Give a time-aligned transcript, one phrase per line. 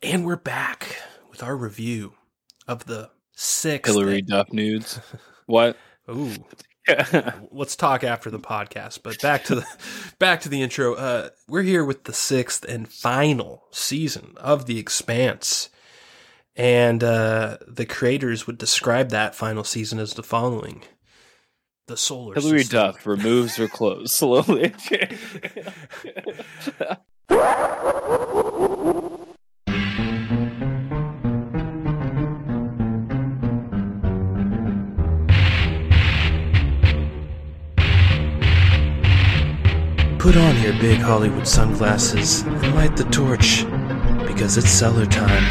[0.00, 0.96] And we're back
[1.28, 2.12] with our review
[2.68, 3.92] of the sixth.
[3.92, 5.00] Hilary Duff nudes.
[5.46, 5.78] What?
[6.10, 6.34] Ooh.
[7.50, 9.02] Let's talk after the podcast.
[9.02, 9.66] But back to the
[10.18, 10.92] back to the intro.
[10.92, 15.70] Uh, we're here with the sixth and final season of The Expanse,
[16.54, 20.82] and uh, the creators would describe that final season as the following:
[21.86, 22.34] the solar.
[22.34, 22.78] Hilary system.
[22.78, 24.74] Duff removes her clothes slowly.
[40.28, 43.64] Put on your big Hollywood sunglasses and light the torch
[44.26, 45.42] because it's cellar time.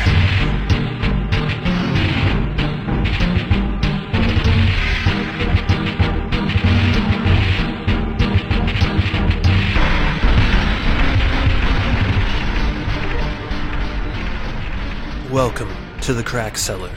[15.32, 16.96] Welcome to the crack cellar.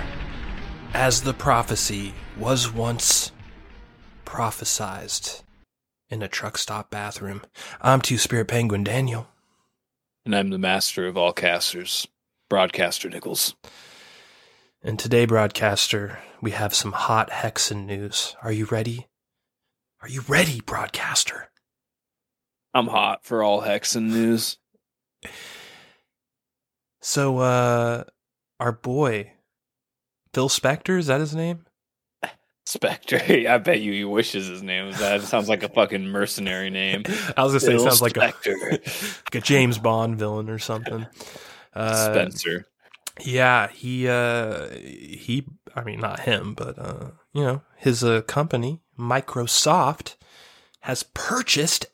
[0.93, 3.33] As the prophecy was once
[4.27, 5.41] prophesized
[6.11, 7.43] in a truck stop bathroom.
[7.81, 9.29] I'm Two Spirit Penguin Daniel.
[10.25, 12.07] and I'm the master of all casters,
[12.49, 13.55] broadcaster Nichols.
[14.83, 18.37] And today, broadcaster, we have some hot Hexen news.
[18.43, 19.09] Are you ready?
[20.03, 21.51] Are you ready, broadcaster?
[22.75, 24.59] I'm hot for all Hexen news.
[27.01, 28.05] So, uh,
[28.59, 29.33] our boy,
[30.33, 31.65] Phil Spector, is that his name?
[32.71, 33.21] Spectre.
[33.49, 35.21] I bet you he wishes his name was that.
[35.21, 37.03] It sounds like a fucking mercenary name.
[37.37, 41.07] I was gonna say, it sounds like a, like a James Bond villain or something.
[41.75, 42.67] Uh, Spencer.
[43.25, 48.81] Yeah, he uh he I mean not him, but uh you know, his uh company,
[48.99, 50.15] Microsoft
[50.83, 51.87] has purchased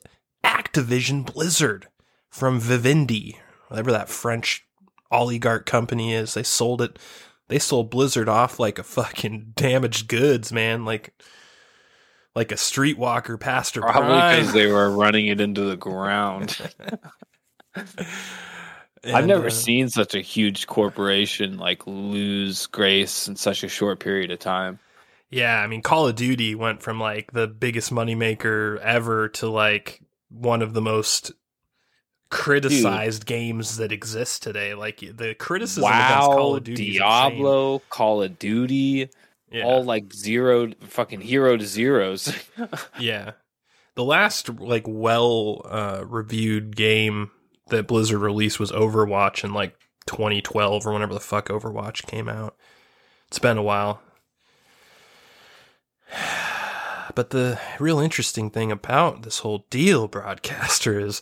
[0.43, 1.87] Activision Blizzard
[2.29, 4.65] from Vivendi, whatever that French
[5.11, 6.35] oligarch company is.
[6.35, 6.99] They sold it
[7.47, 11.13] they sold Blizzard off like a fucking damaged goods, man, like
[12.35, 13.81] like a streetwalker pastor.
[13.81, 16.57] Probably because they were running it into the ground.
[19.03, 23.99] I've never uh, seen such a huge corporation like lose grace in such a short
[23.99, 24.79] period of time.
[25.29, 30.01] Yeah, I mean, Call of Duty went from like the biggest moneymaker ever to like
[30.29, 31.31] one of the most
[32.29, 34.73] criticized games that exist today.
[34.73, 39.09] Like the criticism against Call of Duty, Diablo, Call of Duty,
[39.51, 42.33] yeah, all like zero fucking hero to zeros.
[42.99, 43.31] yeah.
[43.95, 47.31] The last like well uh, reviewed game
[47.69, 49.75] that Blizzard released was Overwatch in like
[50.07, 52.55] 2012 or whenever the fuck Overwatch came out.
[53.27, 54.01] It's been a while.
[57.15, 61.19] But the real interesting thing about this whole deal, broadcaster, is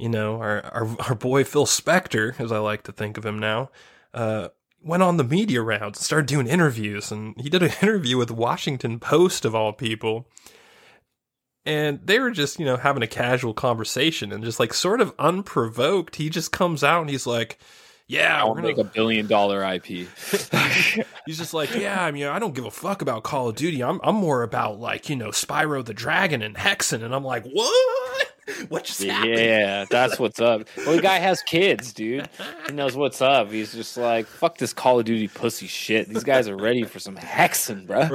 [0.00, 3.38] you know our our, our boy Phil Spector, as I like to think of him
[3.38, 3.70] now,
[4.14, 4.48] uh,
[4.82, 8.30] went on the media rounds and started doing interviews, and he did an interview with
[8.30, 10.26] Washington Post of all people,
[11.64, 15.14] and they were just you know having a casual conversation and just like sort of
[15.18, 17.58] unprovoked, he just comes out and he's like.
[18.06, 19.84] Yeah, I'll we're gonna make a billion dollar IP.
[21.26, 23.84] He's just like, yeah, I mean, I don't give a fuck about Call of Duty.
[23.84, 27.46] I'm I'm more about like, you know, Spyro the Dragon and Hexen, and I'm like,
[27.46, 28.32] what?
[28.68, 29.34] What just happened?
[29.34, 30.66] yeah, that's what's up.
[30.76, 32.28] Well, the guy has kids, dude.
[32.66, 33.50] He knows what's up.
[33.50, 36.08] He's just like, fuck this Call of Duty pussy shit.
[36.08, 38.06] These guys are ready for some Hexen, bro.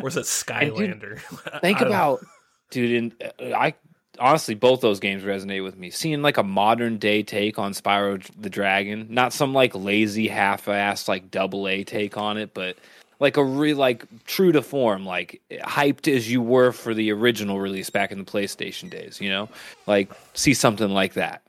[0.00, 1.20] Where's that is it Skylander?
[1.60, 2.24] Think I don't- about,
[2.70, 3.74] dude, and uh, I
[4.18, 5.90] honestly both those games resonate with me.
[5.90, 11.06] Seeing like a modern day take on Spyro the Dragon, not some like lazy half-assed
[11.08, 12.76] like double A take on it, but
[13.18, 17.60] like a real like true to form, like hyped as you were for the original
[17.60, 19.20] release back in the PlayStation days.
[19.20, 19.48] You know,
[19.86, 21.42] like see something like that.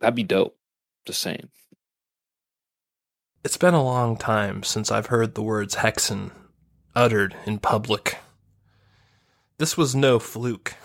[0.00, 0.56] That'd be dope.
[1.06, 1.48] Just saying.
[3.42, 6.30] It's been a long time since I've heard the words Hexen
[6.94, 8.18] uttered in public.
[9.56, 10.74] This was no fluke.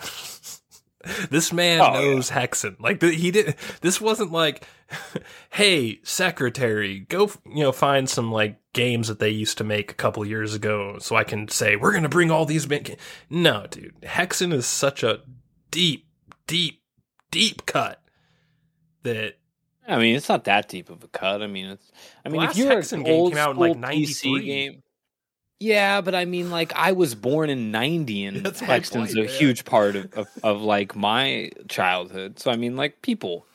[1.30, 2.80] this man Oh, knows Hexen.
[2.80, 3.56] Like th- he did.
[3.80, 4.64] This wasn't like,
[5.50, 9.94] hey, secretary, go you know find some like games that they used to make a
[9.94, 12.66] couple years ago, so I can say we're gonna bring all these.
[12.66, 12.98] Big
[13.30, 15.20] no, dude, Hexen is such a
[15.70, 16.06] deep,
[16.46, 16.82] deep,
[17.30, 18.02] deep cut
[19.02, 19.34] that
[19.88, 21.42] I mean, it's not that deep of a cut.
[21.42, 21.92] I mean, it's.
[22.24, 24.44] I mean, if you're Hexen an game old came out in, like, PC 93.
[24.44, 24.82] game,
[25.60, 29.22] yeah, but I mean, like I was born in '90, and That's Hexen's point, a
[29.22, 29.38] yeah.
[29.38, 32.38] huge part of, of of like my childhood.
[32.38, 33.46] So I mean, like people.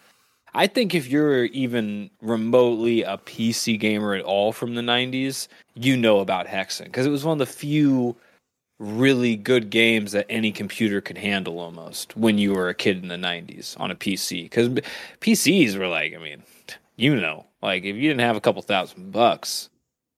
[0.54, 5.96] I think if you're even remotely a PC gamer at all from the '90s, you
[5.96, 8.16] know about Hexen because it was one of the few
[8.78, 13.10] really good games that any computer could handle almost when you were a kid in
[13.10, 14.70] the 90s on a PC because
[15.20, 16.42] PCs were like I mean
[17.02, 19.70] you know, like if you didn't have a couple thousand bucks,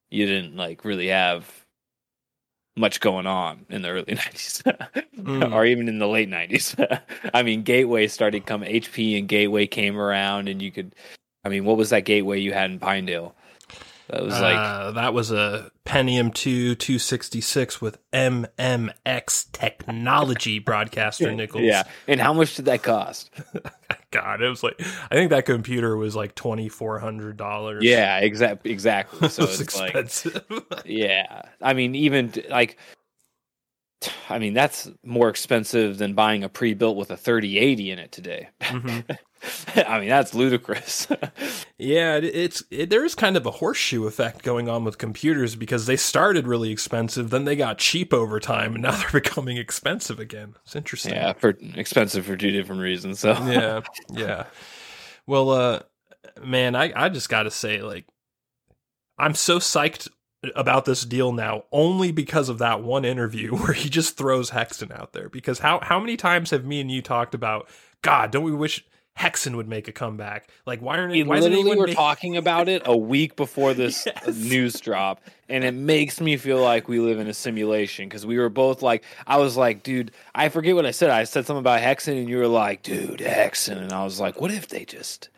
[0.09, 1.62] you didn't like really have
[2.75, 4.61] much going on in the early 90s
[5.23, 5.53] Mm.
[5.53, 6.75] or even in the late 90s.
[7.33, 10.93] I mean, Gateway started come HP and Gateway came around and you could
[11.45, 13.33] I mean, what was that Gateway you had in Pinedale?
[14.09, 21.63] That was like Uh, that was a Pentium 2 266 with MMX technology broadcaster Nichols.
[21.65, 21.83] Yeah.
[22.07, 23.29] And how much did that cost?
[24.13, 24.79] God, it was like
[25.09, 27.83] I think that computer was like twenty four hundred dollars.
[27.83, 29.27] Yeah, exactly exactly.
[29.27, 30.45] So it's like expensive.
[30.85, 32.77] Yeah, I mean, even like,
[34.29, 38.49] I mean, that's more expensive than buying a pre-built with a 3080 in it today.
[38.61, 39.17] Mhm.
[39.75, 41.07] I mean, that's ludicrous.
[41.79, 45.55] Yeah, it, it's it, there is kind of a horseshoe effect going on with computers
[45.55, 49.57] because they started really expensive, then they got cheap over time, and now they're becoming
[49.57, 50.55] expensive again.
[50.63, 51.13] It's interesting.
[51.13, 53.19] yeah, for expensive for two different reasons.
[53.19, 53.81] So yeah,
[54.11, 54.45] yeah.
[55.27, 55.79] Well, uh,
[56.41, 58.05] man, I I just got to say, like,
[59.17, 60.07] I'm so psyched
[60.55, 64.97] about this deal now only because of that one interview where he just throws Hexen
[64.97, 65.27] out there.
[65.27, 67.67] Because how how many times have me and you talked about?
[68.01, 68.85] God, don't we wish
[69.17, 70.49] Hexen would make a comeback?
[70.65, 74.05] Like, why aren't we why literally were make- talking about it a week before this
[74.25, 74.35] Yes.
[74.35, 78.37] news drop, and it makes me feel like we live in a simulation because we
[78.37, 81.09] were both like, I was like, dude, I forget what I said.
[81.11, 84.41] I said something about Hexen, and you were like, dude, Hexen, and I was like,
[84.41, 85.29] what if they just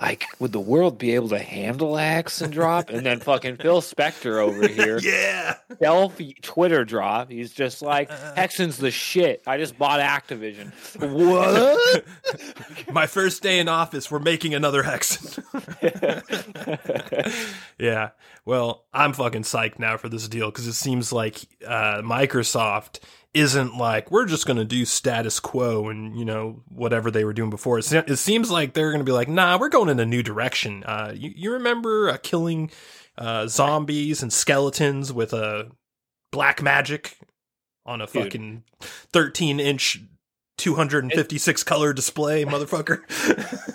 [0.00, 2.00] like would the world be able to handle a
[2.40, 2.90] and drop?
[2.90, 5.56] And then fucking Phil Spector over here, Yeah.
[5.80, 7.30] self Twitter drop.
[7.30, 9.42] He's just like, Hexen's the shit.
[9.46, 10.72] I just bought Activision.
[11.18, 12.04] What?
[12.92, 15.42] My first day in office, we're making another Hexen.
[17.78, 18.10] yeah.
[18.44, 23.00] Well, I'm fucking psyched now for this deal because it seems like uh, Microsoft
[23.38, 27.32] isn't like we're just going to do status quo and you know whatever they were
[27.32, 27.78] doing before.
[27.78, 30.06] It, se- it seems like they're going to be like, nah, we're going in a
[30.06, 30.84] new direction.
[30.84, 32.70] Uh, you, you remember uh, killing
[33.16, 35.70] uh, zombies and skeletons with a
[36.32, 37.16] black magic
[37.86, 38.24] on a Dude.
[38.24, 40.00] fucking 13 inch.
[40.58, 43.00] 256 color display, motherfucker.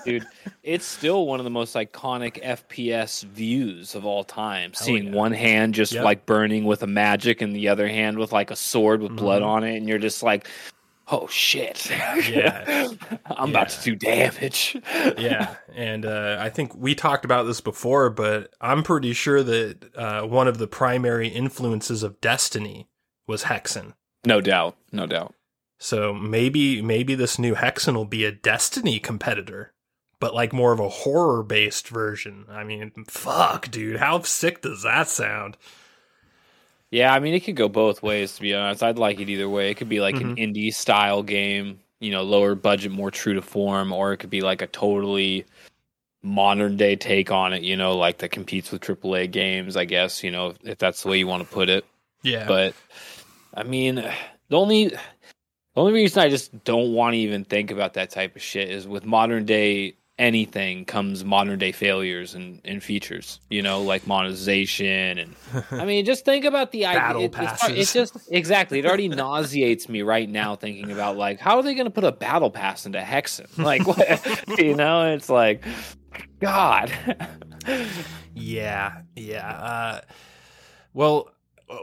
[0.05, 0.25] dude
[0.63, 5.11] it's still one of the most iconic fps views of all time seeing yeah.
[5.13, 6.03] one hand just Yep.
[6.03, 9.41] like burning with a magic and the other hand with like a sword with blood
[9.41, 9.45] Mhm.
[9.47, 10.47] on it and you're just like
[11.09, 11.89] oh shit
[12.29, 12.89] Yeah.
[13.25, 14.77] i'm about to do damage
[15.17, 19.95] yeah, and uh, I think we talked about this before, but I'm pretty sure that
[19.97, 22.87] uh, one of the primary influences of Destiny
[23.27, 23.93] was Hexen.
[24.25, 25.33] no doubt no doubt
[25.83, 29.73] So maybe maybe this new Hexen will be a Destiny competitor,
[30.21, 32.45] but like more of a horror based version.
[32.49, 35.57] I mean, fuck, dude, how sick does that sound?
[36.91, 38.83] yeah i mean it could go both ways to be honest.
[38.83, 39.71] I'd like it either way.
[39.71, 40.43] It could be like an mm-hmm.
[40.43, 44.41] indie style game you know lower budget more true to form or it could be
[44.41, 45.45] like a totally
[46.21, 50.23] modern day take on it you know like that competes with aaa games i guess
[50.23, 51.83] you know if that's the way you want to put it.
[52.21, 52.73] Yeah, but
[53.53, 54.93] I mean, the only
[55.75, 58.69] the only reason I just don't want to even think about that type of shit
[58.69, 64.05] is with modern day anything comes modern day failures and, and features, you know, like
[64.05, 65.35] monetization and
[65.71, 66.99] I mean, just think about the idea.
[66.99, 68.79] Battle it, it's It just exactly.
[68.79, 72.03] It already nauseates me right now thinking about like how are they going to put
[72.03, 73.47] a battle pass into Hexen?
[73.63, 75.63] Like, what, you know, it's like,
[76.39, 76.91] God.
[78.35, 79.49] yeah, yeah.
[79.49, 80.01] Uh,
[80.93, 81.29] well,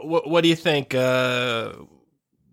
[0.03, 0.93] what what do you think?
[0.93, 1.73] Uh,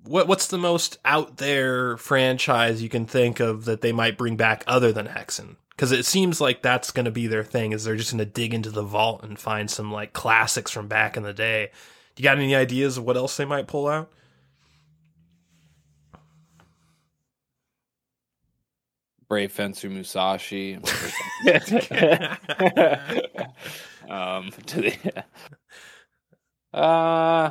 [0.08, 4.36] what what's the most out there franchise you can think of that they might bring
[4.36, 5.56] back other than Hexen?
[5.70, 7.72] Because it seems like that's going to be their thing.
[7.72, 10.88] Is they're just going to dig into the vault and find some like classics from
[10.88, 11.70] back in the day.
[12.16, 14.10] You got any ideas of what else they might pull out?
[19.28, 20.76] Brave Fencer Musashi.
[24.08, 25.24] um, to the,
[26.72, 27.50] uh,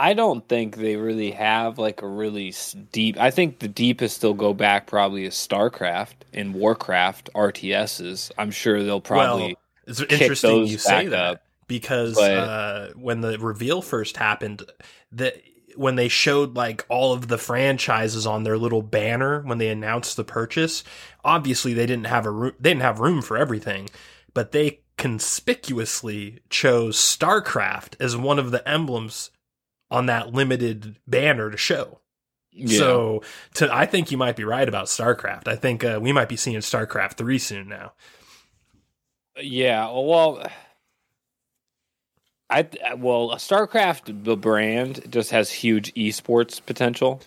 [0.00, 2.54] I don't think they really have like a really
[2.90, 3.20] deep.
[3.20, 8.32] I think the deepest they'll go back probably is StarCraft and Warcraft RTSs.
[8.38, 9.48] I'm sure they'll probably.
[9.48, 9.54] well,
[9.86, 14.62] it's interesting those you say that up, because but- uh, when the reveal first happened,
[15.12, 15.36] that
[15.76, 20.16] when they showed like all of the franchises on their little banner when they announced
[20.16, 20.82] the purchase,
[21.26, 22.54] obviously they didn't have a room.
[22.58, 23.90] They didn't have room for everything,
[24.32, 29.30] but they conspicuously chose StarCraft as one of the emblems
[29.90, 32.00] on that limited banner to show.
[32.52, 32.78] yeah.
[32.78, 33.22] So,
[33.54, 35.48] to I think you might be right about StarCraft.
[35.48, 37.92] I think uh, we might be seeing StarCraft three soon now.
[39.40, 40.44] Yeah, well,
[42.48, 47.20] I well, StarCraft the brand just has huge esports potential,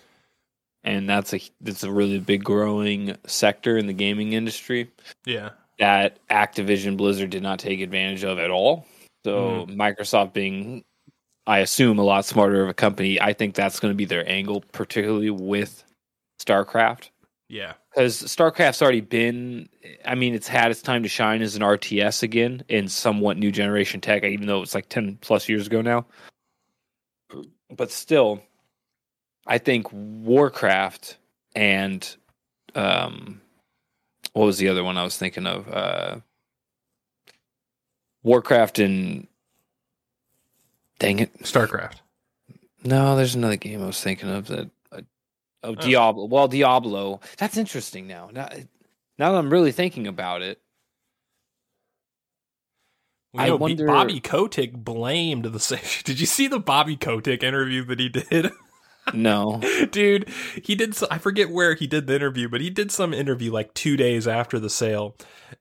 [0.82, 4.90] and that's a that's a really big growing sector in the gaming industry
[5.24, 5.50] Yeah.
[5.78, 8.86] that Activision Blizzard did not take advantage of at all.
[9.24, 10.84] So Microsoft being
[11.46, 14.28] I assume a lot smarter of a company, I think that's going to be their
[14.28, 15.84] angle particularly with
[16.40, 17.10] StarCraft
[17.48, 17.74] Yeah.
[17.94, 19.68] because StarCraft's already been
[20.04, 23.50] I mean it's had its time to shine as an RTS again in somewhat new
[23.52, 26.06] generation tech even though it's like 10 plus years ago now.
[27.70, 28.42] But still
[29.46, 31.18] I think Warcraft
[31.54, 32.16] and
[32.74, 33.40] um
[34.32, 35.68] what was the other one I was thinking of?
[35.68, 36.16] Uh
[38.22, 39.26] Warcraft and
[40.98, 41.38] dang it.
[41.42, 41.96] StarCraft.
[42.84, 44.70] No, there's another game I was thinking of that.
[44.92, 45.00] Uh,
[45.62, 45.74] oh, Oh.
[45.74, 46.26] Diablo.
[46.26, 47.20] Well, Diablo.
[47.38, 48.28] That's interesting now.
[48.32, 48.48] Now,
[49.18, 50.60] now that I'm really thinking about it,
[53.32, 57.84] Well, I know, wonder- Bobby Kotick blamed the Did you see the Bobby Kotick interview
[57.86, 58.50] that he did?
[59.16, 59.60] no.
[59.90, 60.28] Dude,
[60.62, 60.94] he did.
[60.94, 63.96] So, I forget where he did the interview, but he did some interview like two
[63.96, 65.16] days after the sale,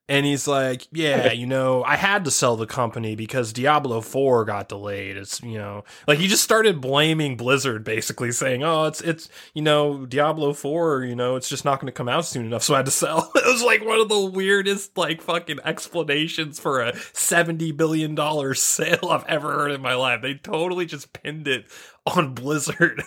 [0.10, 4.46] and he's like, "Yeah, you know, I had to sell the company because Diablo Four
[4.46, 5.18] got delayed.
[5.18, 9.62] It's you know, like he just started blaming Blizzard, basically saying, "Oh, it's it's you
[9.62, 12.74] know, Diablo Four, you know, it's just not going to come out soon enough, so
[12.74, 16.82] I had to sell." it was like one of the weirdest like fucking explanations for
[16.82, 20.22] a seventy billion dollar sale I've ever heard in my life.
[20.22, 21.68] They totally just pinned it
[22.06, 23.04] on Blizzard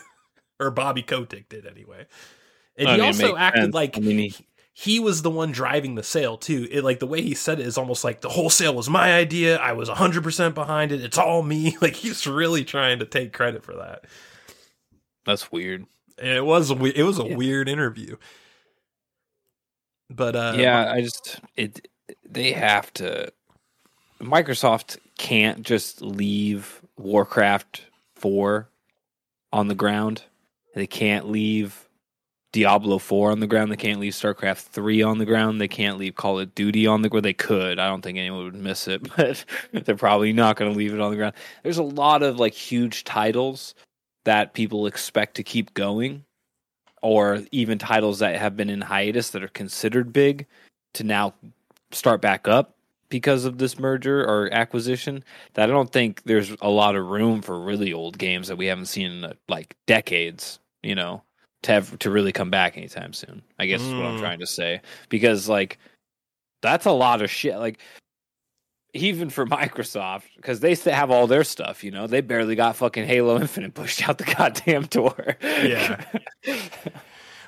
[0.61, 2.07] or Bobby Kotick did anyway.
[2.77, 3.75] And I he mean, also acted sense.
[3.75, 4.47] like I mean, he-
[4.79, 6.69] he was the one driving the sale too.
[6.71, 9.15] It like the way he said it is almost like the whole sale was my
[9.15, 9.57] idea.
[9.57, 11.01] I was 100% behind it.
[11.03, 11.79] It's all me.
[11.81, 14.05] Like he's really trying to take credit for that.
[15.25, 15.87] That's weird.
[16.19, 17.37] It was a it was a Yeah.
[17.37, 18.17] weird interview.
[20.11, 21.89] But uh yeah, I just it.
[22.29, 23.33] They have to.
[24.21, 27.83] Microsoft can't just leave Warcraft
[28.15, 28.69] four
[29.53, 30.23] on the ground.
[30.77, 31.89] They can't leave
[32.53, 33.73] Diablo four on the ground.
[33.73, 35.59] They can't leave StarCraft three on the ground.
[35.59, 37.25] They can't leave Call of Duty on the ground.
[37.25, 37.79] They could.
[37.79, 39.43] I don't think anyone would miss it, but
[39.73, 41.33] they're probably not going to leave it on the ground.
[41.63, 43.75] There's a lot of like huge titles
[44.27, 46.25] that people expect to keep going,
[47.01, 50.45] or even titles that have been in hiatus that are considered big
[50.93, 51.33] to now
[51.91, 52.77] start back up
[53.09, 57.43] because of this merger or acquisition that I don't think there's a lot of room
[57.43, 61.23] for really old games that we haven't seen in like decades, you know,
[61.63, 63.43] to have to really come back anytime soon.
[63.59, 64.21] I guess is what I'm Mm.
[64.21, 65.79] trying to say because like
[66.63, 67.79] that's a lot of shit like
[68.95, 73.05] even for Microsoft because they have all their stuff, you know, they barely got fucking
[73.07, 75.37] Halo Infinite pushed out the goddamn door.
[75.43, 76.03] Yeah.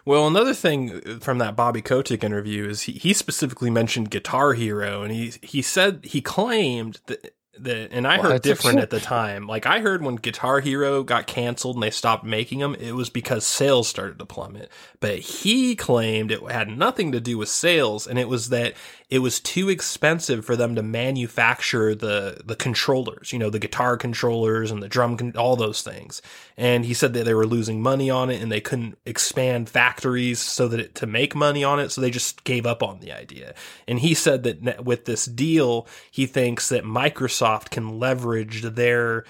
[0.05, 5.03] Well, another thing from that Bobby Kotick interview is he, he specifically mentioned Guitar Hero,
[5.03, 8.43] and he he said he claimed that that, and I heard What?
[8.43, 9.47] different at the time.
[9.47, 13.11] Like I heard when Guitar Hero got canceled and they stopped making them, it was
[13.11, 14.71] because sales started to plummet.
[15.01, 18.75] But he claimed it had nothing to do with sales, and it was that
[19.11, 23.97] it was too expensive for them to manufacture the the controllers, you know, the guitar
[23.97, 26.21] controllers and the drum, con- all those things.
[26.59, 30.41] And he said that they were losing money on it and they couldn't expand factories
[30.41, 33.13] so that it, to make money on it, so they just gave up on the
[33.13, 33.55] idea.
[33.87, 39.25] And he said that with this deal, he thinks that Microsoft can leverage their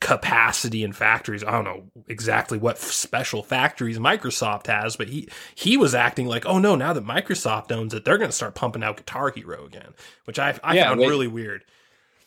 [0.00, 1.44] capacity in factories.
[1.44, 6.46] I don't know exactly what special factories Microsoft has, but he he was acting like,
[6.46, 9.64] oh no, now that Microsoft owns it, they're going to start pumping out Guitar Hero
[9.66, 11.64] again, which I I Yeah, found they- really weird.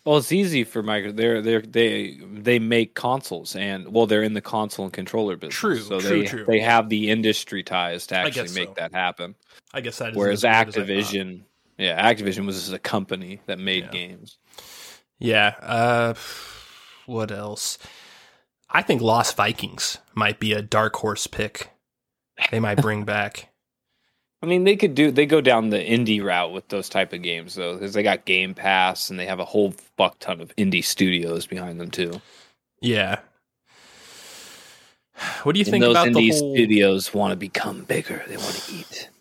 [0.05, 1.15] Well, it's easy for Microsoft.
[1.15, 5.55] They're they they they make consoles, and well, they're in the console and controller business.
[5.55, 6.45] True, so true, they true.
[6.45, 8.73] they have the industry ties to actually make so.
[8.77, 9.33] that happen.
[9.73, 11.43] I guess that is Whereas as weird as Activision,
[11.77, 13.91] yeah, Activision was a company that made Yeah.
[13.91, 14.37] games.
[15.19, 15.55] Yeah.
[15.61, 16.13] Uh,
[17.05, 17.77] what else?
[18.69, 21.69] I think Lost Vikings might be a dark horse pick.
[22.51, 23.49] They might bring back.
[24.41, 27.21] I mean, they could do they go down the indie route with those type of
[27.21, 30.53] games though, because they got Game Pass and they have a whole fuck ton of
[30.57, 32.21] indie studios behind them too.
[32.81, 33.19] Yeah.
[35.43, 36.55] What do you And think those about indie the whole?
[36.55, 38.23] studios want to become bigger.
[38.27, 39.09] They want to eat.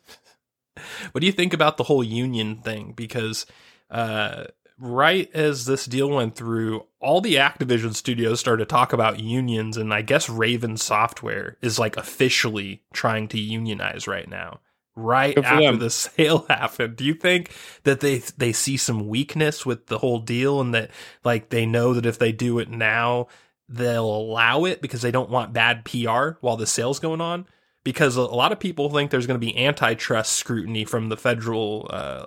[1.13, 2.93] What do you think about the whole union thing?
[2.97, 3.45] Because
[3.91, 4.45] uh,
[4.83, 9.77] right as this deal went through, all the Activision studios started to talk about unions,
[9.77, 14.61] and I guess Raven Software is like officially trying to unionize right now.
[14.95, 15.79] Right after them.
[15.79, 20.19] the sale happened, do you think that they they see some weakness with the whole
[20.19, 20.91] deal, and that
[21.25, 23.29] like they know that if they do it now,
[23.69, 27.47] they'll allow it because they don't want bad PR while the sale's going on?
[27.85, 31.89] because a lot of people think there's going to be antitrust scrutiny from the federal,
[31.91, 32.27] uh,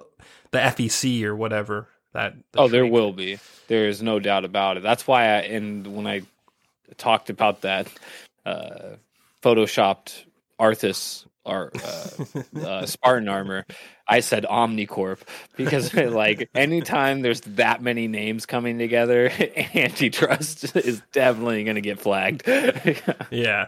[0.51, 1.88] the FEC or whatever.
[2.15, 3.39] That the oh, there will be.
[3.67, 4.84] There is no doubt about it.
[4.84, 6.22] That's why I and when I
[6.95, 7.89] talked about that
[8.45, 8.95] uh,
[9.43, 10.24] photoshopped
[10.57, 13.65] Arthas or uh, uh, Spartan armor,
[14.07, 15.19] I said Omnicorp
[15.57, 19.29] because like anytime there's that many names coming together,
[19.75, 22.43] antitrust is definitely going to get flagged.
[23.29, 23.67] yeah.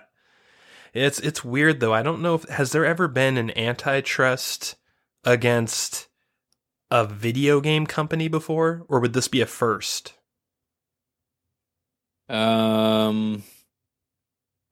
[0.94, 1.94] It's it's weird though.
[1.94, 4.78] I don't know if has there ever been an antitrust
[5.26, 6.07] against
[6.90, 10.14] a video game company before or would this be a first?
[12.30, 13.44] um,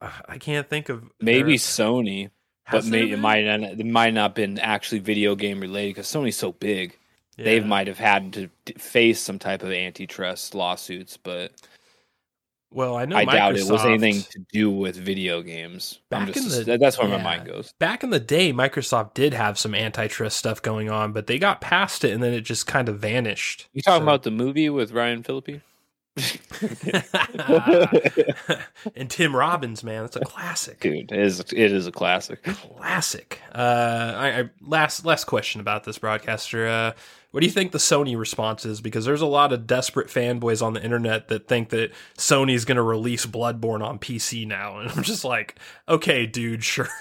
[0.00, 2.30] I can't think of maybe there- Sony,
[2.70, 5.94] but has there may, it might not, it might not been actually video game related
[5.94, 6.98] because Sony's so big.
[7.38, 11.52] They might have had to face some type of antitrust lawsuits, but
[12.76, 15.98] Well, I know I doubt it was anything to do with video games.
[16.12, 17.72] I'm Back just, in the- that's where my mind goes.
[17.78, 21.62] back in the day, Microsoft did have some antitrust stuff going on, but they got
[21.62, 23.66] past it and then it just kind of vanished.
[23.72, 25.62] You talking So- about the movie with Ryan Phillippe?
[28.94, 30.80] and Tim Robbins, man, that's a classic.
[30.80, 32.42] Dude, it is it is a classic.
[32.42, 33.40] Classic.
[33.54, 36.66] Uh, I, I last last question about this broadcaster.
[36.66, 36.92] Uh,
[37.36, 38.80] what do you think the Sony response is?
[38.80, 42.76] Because there's a lot of desperate fanboys on the internet that think that Sony's going
[42.76, 46.88] to release Bloodborne on PC now, and I'm just like, okay, dude, sure.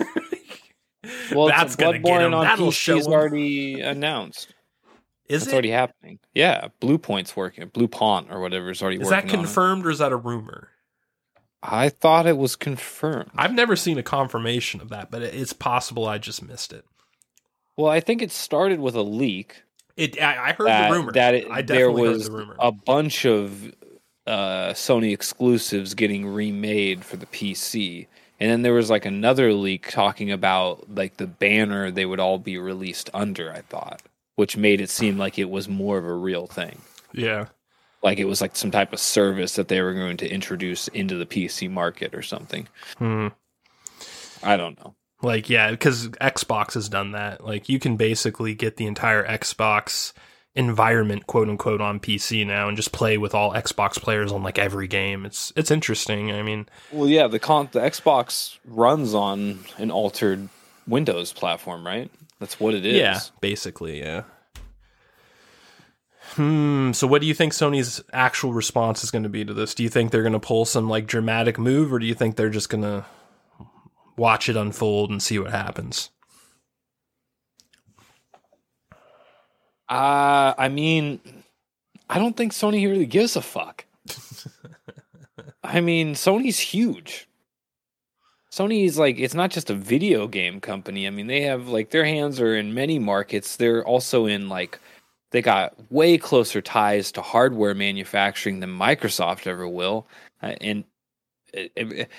[1.33, 2.33] Well, that's it's gonna get him.
[2.33, 4.53] on That'll PC show is already announced.
[5.29, 5.53] Is It's it?
[5.53, 6.19] already happening.
[6.33, 7.65] Yeah, Bluepoint's working.
[7.69, 9.05] Bluepoint or whatever is already working.
[9.05, 10.69] is that confirmed or is that a rumor?
[11.63, 13.29] I thought it was confirmed.
[13.37, 16.85] I've never seen a confirmation of that, but it's possible I just missed it.
[17.77, 19.61] Well, I think it started with a leak.
[19.97, 20.21] It.
[20.21, 21.11] I, I heard that, the rumor.
[21.13, 23.73] that it, I there was the a bunch of
[24.27, 28.07] uh, Sony exclusives getting remade for the PC,
[28.39, 32.39] and then there was like another leak talking about like the banner they would all
[32.39, 33.51] be released under.
[33.51, 34.01] I thought,
[34.35, 36.81] which made it seem like it was more of a real thing,
[37.13, 37.45] yeah.
[38.03, 41.15] like it was like some type of service that they were going to introduce into
[41.15, 42.67] the PC market or something.
[42.97, 43.27] Hmm.
[44.43, 44.93] I don't know.
[45.21, 47.43] Like, yeah, because Xbox has done that.
[47.43, 50.13] Like, you can basically get the entire Xbox
[50.53, 54.57] environment, quote unquote, on PC now, and just play with all Xbox players on like
[54.59, 55.25] every game.
[55.25, 56.31] It's it's interesting.
[56.31, 60.49] I mean, Well, yeah, the con- the Xbox runs on an altered
[60.87, 62.11] Windows platform, right?
[62.39, 62.95] That's what it is.
[62.97, 64.23] yeah, basically, yeah.
[66.33, 66.91] Hmm.
[66.91, 69.75] So, what do you think Sony's actual response is going to be to this?
[69.75, 72.35] Do you think they're going to pull some like dramatic move, or do you think
[72.35, 73.05] they're just going to
[74.17, 76.09] watch it unfold and see what happens?
[79.87, 81.19] Uh, I mean,
[82.09, 83.85] I don't think Sony really gives a fuck.
[85.63, 87.27] I mean, Sony's huge.
[88.51, 91.07] Sony's like it's not just a video game company.
[91.07, 93.57] I mean, they have like their hands are in many markets.
[93.57, 94.79] They're also in like
[95.31, 100.07] they got way closer ties to hardware manufacturing than Microsoft ever will.
[100.41, 100.83] Uh, and
[101.53, 102.09] it, it-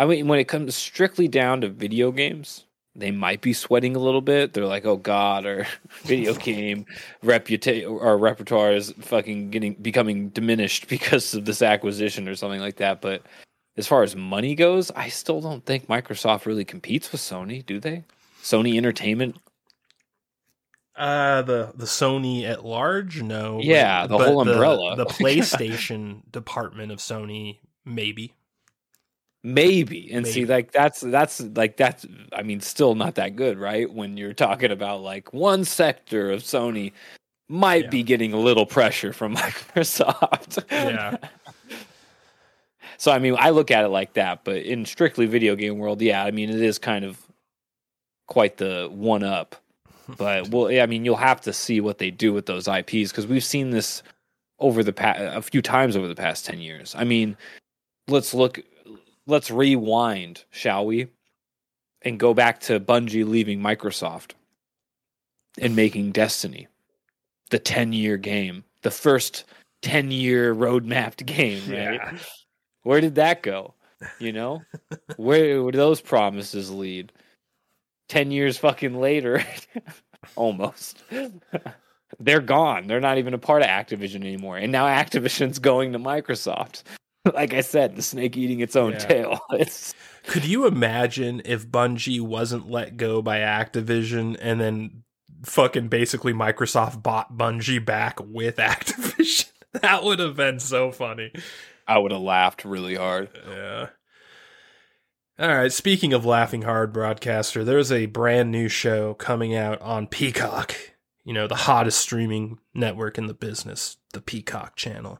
[0.00, 2.64] I mean, when it comes strictly down to video games,
[2.96, 4.54] they might be sweating a little bit.
[4.54, 5.66] They're like, "Oh God, our
[6.04, 6.86] video game
[7.22, 12.76] reputation, our repertoire is fucking getting becoming diminished because of this acquisition or something like
[12.76, 13.24] that." But
[13.76, 17.78] as far as money goes, I still don't think Microsoft really competes with Sony, do
[17.78, 18.04] they?
[18.42, 19.36] Sony Entertainment,
[20.96, 23.60] Uh, the the Sony at large, no.
[23.62, 24.96] Yeah, the whole umbrella.
[24.96, 28.32] The, PlayStation department of Sony, maybe.
[29.42, 30.10] Maybe.
[30.12, 32.06] And see, like that's that's like that's.
[32.32, 33.92] I mean, still not that good, right?
[33.92, 36.92] When you're talking about like one sector of Sony
[37.48, 37.90] might Yeah.
[37.90, 40.64] be getting a little pressure from Microsoft.
[40.70, 41.16] Yeah.
[42.98, 46.00] So I mean, I look at it like that, but in strictly video game world,
[46.02, 47.18] yeah, I mean, it is kind of
[48.28, 49.56] quite the one up.
[50.18, 53.10] But well, yeah, I mean, you'll have to see what they do with those IPs
[53.10, 54.02] because we've seen this
[54.58, 56.94] over the past a few times over the past ten years.
[56.96, 57.36] I mean,
[58.06, 58.60] let's look,
[59.26, 61.08] let's rewind, shall we,
[62.02, 64.32] and go back to Bungie leaving Microsoft
[65.58, 66.68] and making Destiny,
[67.50, 69.44] the ten year game, the first
[69.82, 71.94] ten year roadmapped game, right?
[71.94, 72.18] Yeah.
[72.82, 73.74] Where did that go?
[74.18, 74.62] You know,
[75.16, 77.12] where would those promises lead?
[78.08, 79.44] Ten years fucking later,
[80.36, 81.02] almost.
[82.18, 82.86] They're gone.
[82.86, 84.56] They're not even a part of Activision anymore.
[84.56, 86.82] And now Activision's going to Microsoft.
[87.34, 88.98] Like I said, the snake eating its own Yeah.
[88.98, 89.40] tail.
[89.52, 89.94] It's
[90.26, 95.02] Could you imagine if Bungie wasn't let go by Activision and then
[95.44, 99.50] fucking basically Microsoft bought Bungie back with Activision?
[99.74, 101.30] that would have been so funny.
[101.86, 103.28] I would have laughed really hard.
[103.48, 103.88] Yeah.
[105.38, 105.72] All right.
[105.72, 110.74] Speaking of laughing hard, broadcaster, there's a brand new show coming out on Peacock.
[111.24, 115.18] You know, the hottest streaming network in the business, the Peacock channel.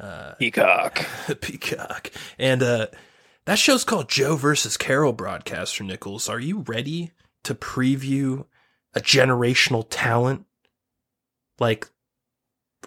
[0.00, 1.04] Uh, Peacock.
[1.42, 2.86] Peacock, and uh,
[3.44, 6.28] That show's called Joe versus Carole Broadcaster Nichols.
[6.28, 7.12] Are you ready
[7.44, 8.46] to preview
[8.94, 10.46] a generational talent
[11.58, 11.88] like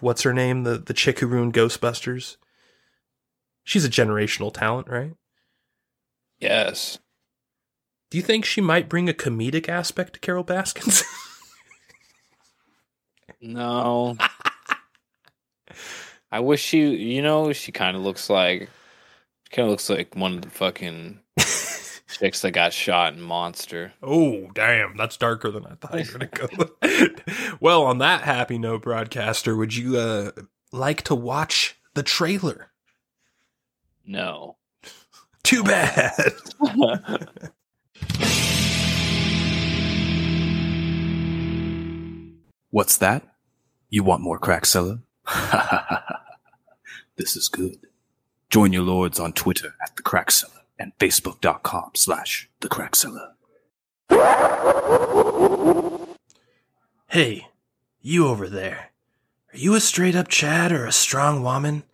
[0.00, 0.64] what's her name?
[0.64, 2.36] The the chick who ruined Ghostbusters?
[3.62, 5.14] She's a generational talent, right?
[6.38, 6.98] Yes.
[8.10, 11.04] Do you think she might bring a comedic aspect to Carole Baskins?
[13.40, 14.16] no.
[16.34, 18.68] I wish she, you know, she kind of looks like,
[19.52, 23.92] kind of looks like one of the fucking chicks that got shot in Monster.
[24.02, 24.96] Oh, damn.
[24.96, 27.54] That's darker than I thought you were going to go.
[27.60, 30.32] well, on that happy note, broadcaster, would you uh,
[30.72, 32.72] like to watch the trailer?
[34.04, 34.56] No.
[35.44, 36.32] Too bad.
[42.70, 43.22] What's that?
[43.88, 45.02] You want more crack Crackzilla?
[47.16, 47.86] This is good.
[48.50, 53.32] Join your lords on Twitter at the Crackzilla and Facebook.com slash the Crackzilla.
[57.08, 57.48] Hey,
[58.00, 58.90] you over there.
[59.52, 61.84] Are you a straight up Chad or a strong woman?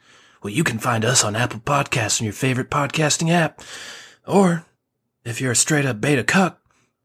[0.42, 3.61] Well, you can find us on Apple Podcasts and your favorite podcasting app.
[4.26, 4.64] Or,
[5.24, 6.61] if you're a straight up beta cuck,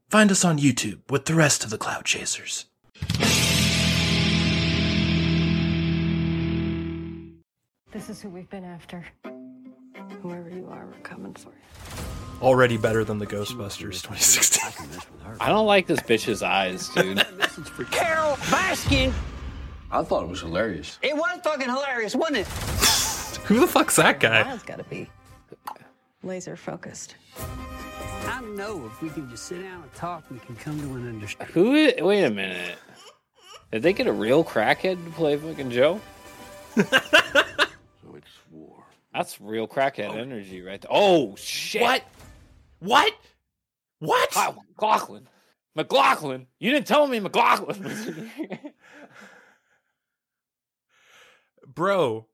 [0.08, 2.64] find us on YouTube with the rest of the Cloud Chasers.
[7.96, 9.02] This is who we've been after.
[10.20, 12.42] Whoever you are, we're coming for you.
[12.42, 15.00] Already better than the Ghostbusters 2016.
[15.40, 17.26] I don't like this bitch's eyes, dude.
[17.90, 19.14] Carole Baskin.
[19.90, 20.98] I thought it was hilarious.
[21.00, 22.46] It was fucking hilarious, wasn't it?
[23.46, 24.42] Who the fuck's that guy?
[24.42, 25.08] Miles got to be
[26.22, 27.16] laser focused.
[28.26, 31.08] I know if we can just sit down and talk, we can come to an
[31.08, 31.54] understanding.
[31.54, 32.04] Who?
[32.04, 32.76] Wait a minute.
[33.72, 35.98] Did they get a real crackhead to play fucking Joe?
[39.16, 39.52] So it's war.
[39.52, 40.18] That's real crackhead oh.
[40.18, 40.90] energy right there.
[40.92, 41.82] Oh shit!
[41.82, 42.04] What?
[42.78, 43.14] What?
[43.98, 44.56] What?
[44.76, 45.28] MacLachlan.
[45.74, 46.46] MacLachlan.
[46.58, 47.82] You didn't tell me MacLachlan.
[47.82, 48.60] was in here.
[51.66, 52.26] Bro,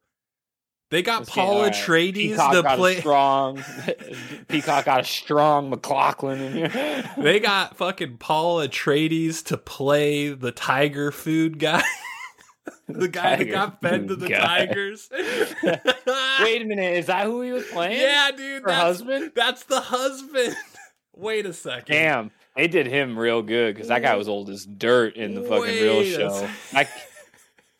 [0.91, 1.73] they got Paula alright.
[1.73, 2.97] Atreides Peacock to got play.
[2.97, 3.65] a strong.
[4.49, 7.11] Peacock got a strong MacLachlan in here.
[7.17, 11.83] They got fucking Paul Atreides to play the tiger food guy.
[12.93, 14.67] The guy that got fed to the guy.
[14.67, 15.09] tigers.
[15.13, 18.01] Wait a minute, is that who he was playing?
[18.01, 18.63] Yeah, dude.
[18.63, 19.33] Her that's, husband?
[19.35, 20.57] That's the husband.
[21.17, 21.95] Wait a second.
[21.95, 25.43] Damn, they did him real good because that guy was old as dirt in the
[25.43, 26.49] fucking real Wait a show.
[26.73, 26.89] I,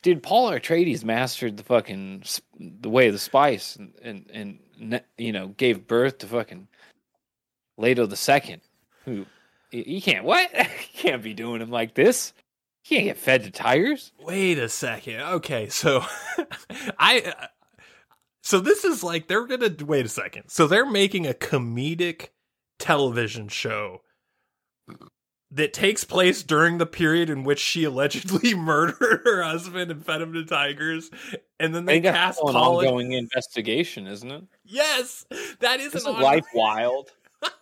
[0.01, 2.23] dude, Paul Atreides mastered the fucking
[2.59, 6.67] the way of the spice and and, and you know gave birth to fucking
[7.77, 8.61] Leto the second.
[9.05, 9.25] Who
[9.71, 10.53] you can't what?
[10.57, 12.33] you can't be doing him like this.
[12.83, 14.11] You can't get fed to tigers.
[14.19, 15.21] Wait a second.
[15.21, 16.03] Okay, so
[16.99, 17.47] I uh,
[18.41, 20.49] so this is like they're to wait a second.
[20.49, 22.29] So they're making a comedic
[22.79, 24.01] television show
[25.51, 30.21] that takes place during the period in which she allegedly murdered her husband and fed
[30.21, 31.09] him to tigers
[31.59, 34.43] and then they cast an ongoing investigation, isn't it?
[34.65, 35.25] Yes,
[35.59, 37.11] that is Isn't an on- life wild?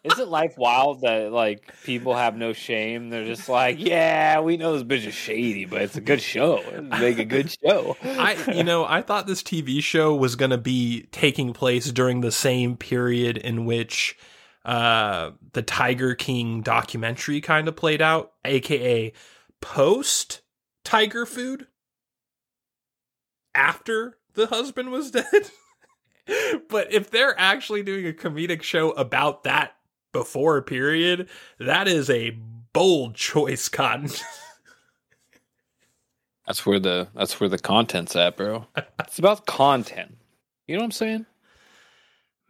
[0.04, 3.10] Isn't life wild that like people have no shame?
[3.10, 6.64] They're just like, yeah, we know this bitch is shady, but it's a good show.
[7.00, 7.98] Make a good show.
[8.04, 12.22] I you know, I thought this TV show was going to be taking place during
[12.22, 14.18] the same period in which
[14.66, 19.14] uh the Tiger King documentary kind of played out, aka
[19.62, 20.42] post
[20.84, 21.68] tiger food
[23.54, 25.52] after the husband was dead.
[26.70, 29.76] but if they're actually doing a comedic show about that
[30.12, 31.30] before period,
[31.60, 32.32] that is a
[32.74, 34.10] bold choice, Cotton.
[36.48, 38.66] That's where the that's where the content's at, bro.
[39.00, 40.18] It's about content.
[40.68, 41.26] You know what I'm saying?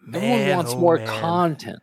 [0.07, 1.07] Everyone Man, wants oh more man.
[1.07, 1.79] content.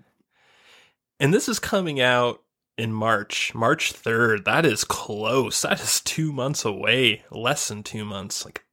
[1.20, 2.42] And this is coming out
[2.76, 4.44] in March, March 3rd.
[4.44, 5.62] That is close.
[5.62, 7.22] That is two months away.
[7.30, 8.44] Less than two months.
[8.44, 8.64] Like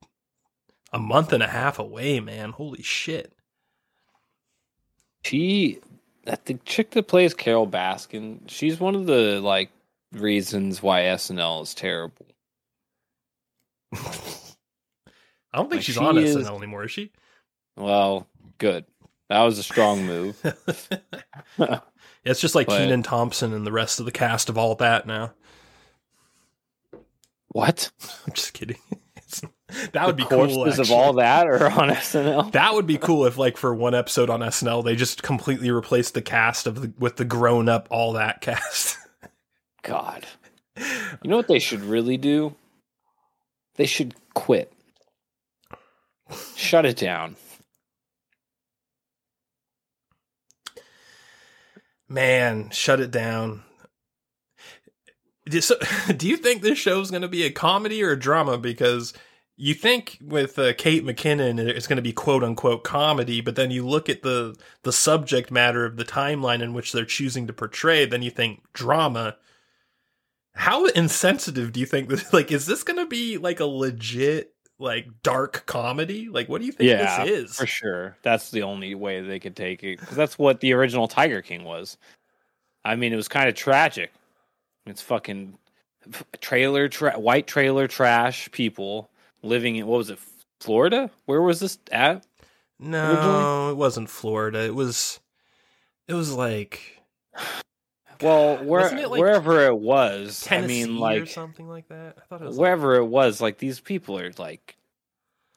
[0.95, 2.51] a month and a half away, man.
[2.51, 3.33] Holy shit.
[5.25, 5.79] She,
[6.23, 9.71] that the chick that plays Carole Baskin, she's one of the like
[10.13, 12.25] reasons why SNL is terrible.
[13.93, 13.99] I
[15.57, 17.11] don't think Like, she's she on is- SNL anymore, is she?
[17.75, 18.25] Well,
[18.57, 18.85] good.
[19.27, 20.37] That was a strong move.
[22.23, 25.05] it's just like But- Kenan Thompson and the rest of the cast of all that
[25.05, 25.33] now.
[27.49, 27.91] What?
[28.25, 28.77] I'm just kidding.
[29.93, 30.63] That would be cool.
[30.65, 32.51] of all that or on SNL.
[32.51, 36.13] That would be cool if, like, for one episode on SNL, they just completely replaced
[36.13, 38.97] the cast of the, with the grown up all that cast.
[39.83, 40.25] God.
[40.77, 42.55] You know what they should really do?
[43.75, 44.71] They should quit.
[46.55, 47.35] Shut it down.
[52.07, 53.63] Man, shut it down.
[55.47, 55.61] Do
[56.15, 58.57] do you think this show's going to be a comedy or a drama?
[58.57, 59.13] Because
[59.57, 63.71] you think with uh, Kate McKinnon it's going to be quote unquote comedy, but then
[63.71, 67.53] you look at the the subject matter of the timeline in which they're choosing to
[67.53, 69.37] portray, then you think drama.
[70.53, 72.31] How insensitive do you think this?
[72.33, 76.27] Like, is this going to be like a legit like dark comedy?
[76.29, 77.55] Like, what do you think yeah, this is?
[77.55, 78.17] for sure.
[78.23, 81.63] That's the only way they could take it because that's what the original Tiger King
[81.63, 81.97] was.
[82.83, 84.13] I mean, it was kind of tragic.
[84.85, 85.57] It's fucking
[86.39, 89.09] trailer, tra- white trailer trash people
[89.45, 90.19] living in what was it,
[90.59, 91.09] Florida?
[91.25, 92.25] Where was this at?
[92.79, 93.71] No, originally?
[93.71, 94.65] it wasn't Florida.
[94.65, 95.19] It was,
[96.07, 97.01] it was like
[98.21, 102.17] Well, where, it, like, wherever it was, Tennessee I mean, like something like that.
[102.17, 104.75] I thought it was like- wherever it was, like these people are like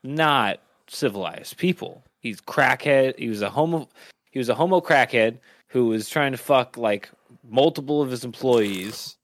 [0.02, 2.04] not civilized people.
[2.20, 3.18] He's crackhead.
[3.18, 3.88] He was a homo.
[4.30, 7.08] He was a homo crackhead who was trying to fuck like
[7.48, 9.16] multiple of his employees.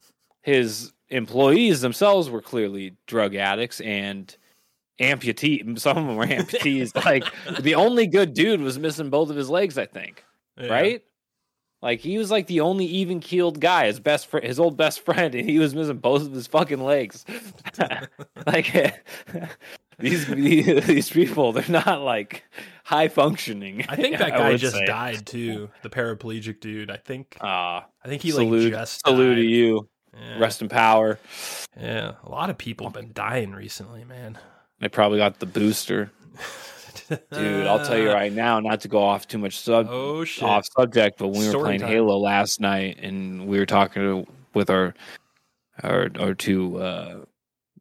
[0.42, 4.34] His employees themselves were clearly drug addicts and
[5.00, 5.78] amputee.
[5.78, 6.94] Some of them were amputees.
[7.04, 7.24] like
[7.60, 9.78] the only good dude was missing both of his legs.
[9.78, 10.24] I think
[10.58, 10.68] Yeah.
[10.68, 11.02] right?
[11.82, 15.00] Like he was like the only even keeled guy, his best friend, his old best
[15.04, 17.26] friend, and he was missing both of his fucking legs.
[18.46, 19.02] like
[19.98, 22.42] these these people, they're not like
[22.84, 23.84] high functioning.
[23.88, 24.86] I think that guy just say.
[24.86, 25.68] died too.
[25.82, 26.90] The paraplegic dude.
[26.90, 27.36] I think.
[27.42, 29.86] Ah, I think he salute, like just salute to you.
[30.16, 30.38] Yeah.
[30.38, 31.18] Rest in power.
[31.78, 34.38] Yeah, a lot of people have been dying recently, man.
[34.84, 36.10] They probably got the booster,
[37.32, 37.66] dude.
[37.66, 41.16] I'll tell you right now, not to go off too much sub Oh off subject,
[41.18, 41.88] but when we were Story playing time.
[41.88, 44.92] Halo last night and we were talking to, with our
[45.82, 47.24] our our two uh,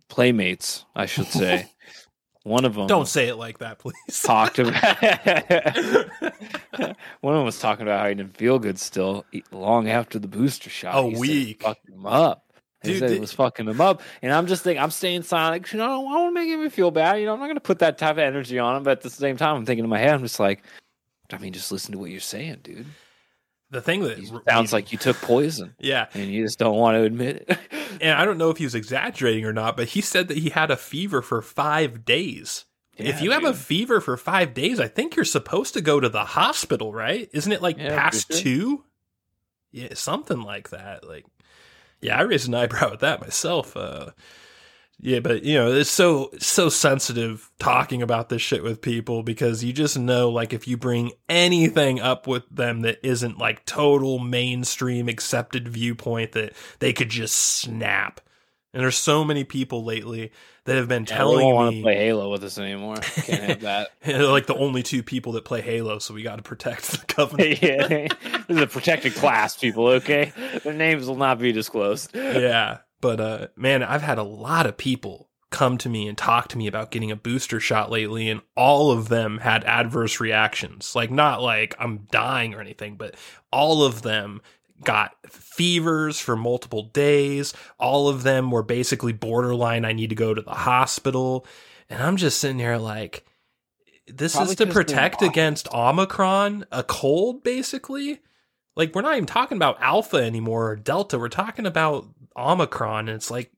[0.07, 1.69] playmates, I should say.
[2.43, 3.95] One of them Don't say it like that, please.
[4.21, 4.75] talked about
[7.21, 10.27] one of them was talking about how he didn't feel good still long after the
[10.29, 10.95] booster shot.
[10.97, 11.63] A He week.
[11.63, 12.42] fucked him up.
[12.83, 15.63] He Dude, said it was fucking him up, and I'm just thinking, I'm staying silent.
[15.63, 17.15] 'cause, You know, I don't want to make him feel bad.
[17.19, 18.83] You know, I'm not going to put that type of energy on him.
[18.83, 20.63] But at the same time, I'm thinking in my head, I'm just like,
[21.31, 22.85] I mean, just listen to what you're saying, dude.
[23.69, 26.59] the thing that It r- sounds made- like you took poison, yeah, and you just
[26.59, 27.57] don't want to admit it.
[28.01, 30.49] and I don't know if he was exaggerating or not, but he said that he
[30.49, 32.65] had a fever for five days.
[32.97, 35.99] if Yeah, you have a fever for five days, I think you're supposed to go
[35.99, 37.27] to the hospital, right?
[37.33, 38.41] Isn't it like Yeah, past sure.
[38.41, 38.83] two?
[39.71, 41.07] Yeah, something like that.
[41.07, 41.25] Like,
[42.03, 43.75] yeah, I raised an eyebrow at that myself.
[43.75, 44.11] Uh,
[44.99, 49.63] yeah, but you know, it's so so sensitive talking about this shit with people because
[49.63, 54.19] you just know, like, if you bring anything up with them that isn't like total
[54.19, 58.21] mainstream accepted viewpoint, that they could just snap.
[58.73, 60.31] And there's so many people lately
[60.65, 62.95] that have been Yeah, telling won't want me to play Halo with us anymore.
[63.01, 63.89] Can't have that.
[64.29, 67.61] like the only two people that play Halo, so we got to protect the covenant.
[67.61, 67.87] yeah,
[68.47, 69.87] this is a protected class, people.
[69.87, 70.33] Okay,
[70.63, 72.11] their names will not be disclosed.
[72.15, 76.47] yeah, but uh, man, I've had a lot of people come to me and talk
[76.47, 80.95] to me about getting a booster shot lately, and all of them had adverse reactions.
[80.95, 83.13] Like not like I'm dying or anything, but
[83.51, 84.41] all of them
[84.83, 87.53] got fevers for multiple days.
[87.79, 89.85] All of them were basically borderline.
[89.85, 91.45] I need to go to the hospital,
[91.89, 93.25] and I'm just sitting here like.
[94.05, 98.19] This Probably is to protect against Omicron, a cold, basically.
[98.75, 101.17] Like we're not even talking about Alpha anymore or Delta.
[101.17, 103.51] We're talking about Omicron, and it's like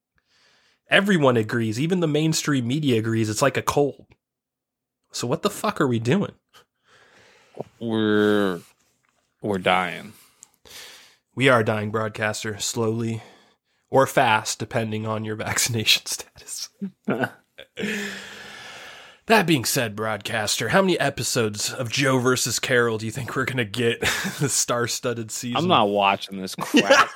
[0.90, 3.30] everyone agrees, even the mainstream media agrees.
[3.30, 4.06] It's like a cold.
[5.12, 6.34] So what the fuck are we doing?
[7.80, 8.60] We're
[9.42, 10.14] we're dying.
[11.36, 13.22] We are dying, broadcaster, slowly
[13.90, 16.70] or fast, depending on your vaccination status.
[19.26, 23.44] that being said, broadcaster, how many episodes of Joe versus Carole do you think we're
[23.44, 24.00] gonna get
[24.40, 25.58] the star-studded season?
[25.58, 27.10] I'm not watching this crap.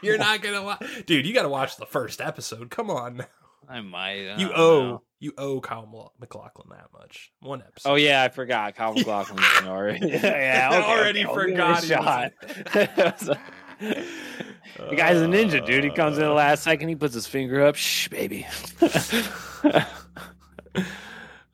[0.00, 1.26] You're not gonna watch, dude.
[1.26, 2.70] You got to watch the first episode.
[2.70, 3.26] Come on,
[3.68, 4.28] I might.
[4.28, 5.02] I you owe know.
[5.20, 7.30] You owe Kyle MacLachlan that much.
[7.40, 7.90] One episode.
[7.90, 8.74] Oh yeah, I forgot.
[8.74, 10.08] Kyle MacLachlan in already.
[10.08, 13.36] yeah, yeah, okay, Already okay, I'll give it forgot he was
[14.90, 15.84] the guy's a ninja, dude.
[15.84, 16.34] He comes in the uh.
[16.34, 16.88] last second.
[16.88, 17.76] He puts his finger up.
[17.76, 18.46] Shh, baby.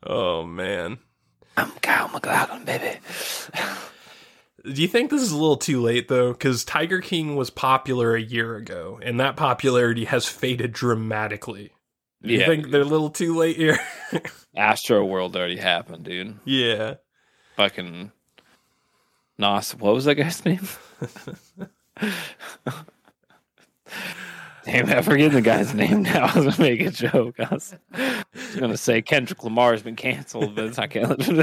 [0.09, 0.99] Oh man.
[1.57, 2.99] I'm Kyle MacLachlan, baby.
[4.63, 6.31] Do you think this is a little too late though?
[6.31, 11.71] Because Tiger King was popular a year ago, and that popularity has faded dramatically.
[12.21, 12.45] You Yeah.
[12.47, 13.77] think they're a little too late here?
[14.57, 16.39] Astroworld already happened, dude.
[16.45, 16.95] yeah.
[17.55, 18.11] Fucking
[19.37, 19.75] Nos.
[19.75, 20.67] What was that guy's name?
[24.65, 26.25] Damn, I'm forgetting the guy's name now.
[26.33, 27.39] I was gonna make a joke.
[27.39, 27.73] I was,
[28.59, 31.39] gonna say Kendrick Lamar has been canceled, but it's not canceled.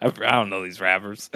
[0.00, 1.28] I, I don't know these rappers.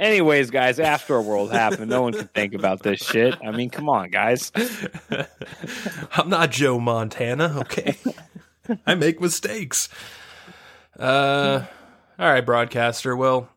[0.00, 1.90] Anyways, guys, Astroworld happened.
[1.90, 3.36] No one can think about this shit.
[3.44, 4.50] I mean, come on, guys.
[6.12, 7.98] I'm not Joe Montana, okay?
[8.86, 9.90] I make mistakes.
[10.98, 11.64] Uh,
[12.18, 13.14] all right, broadcaster.
[13.14, 13.50] Well,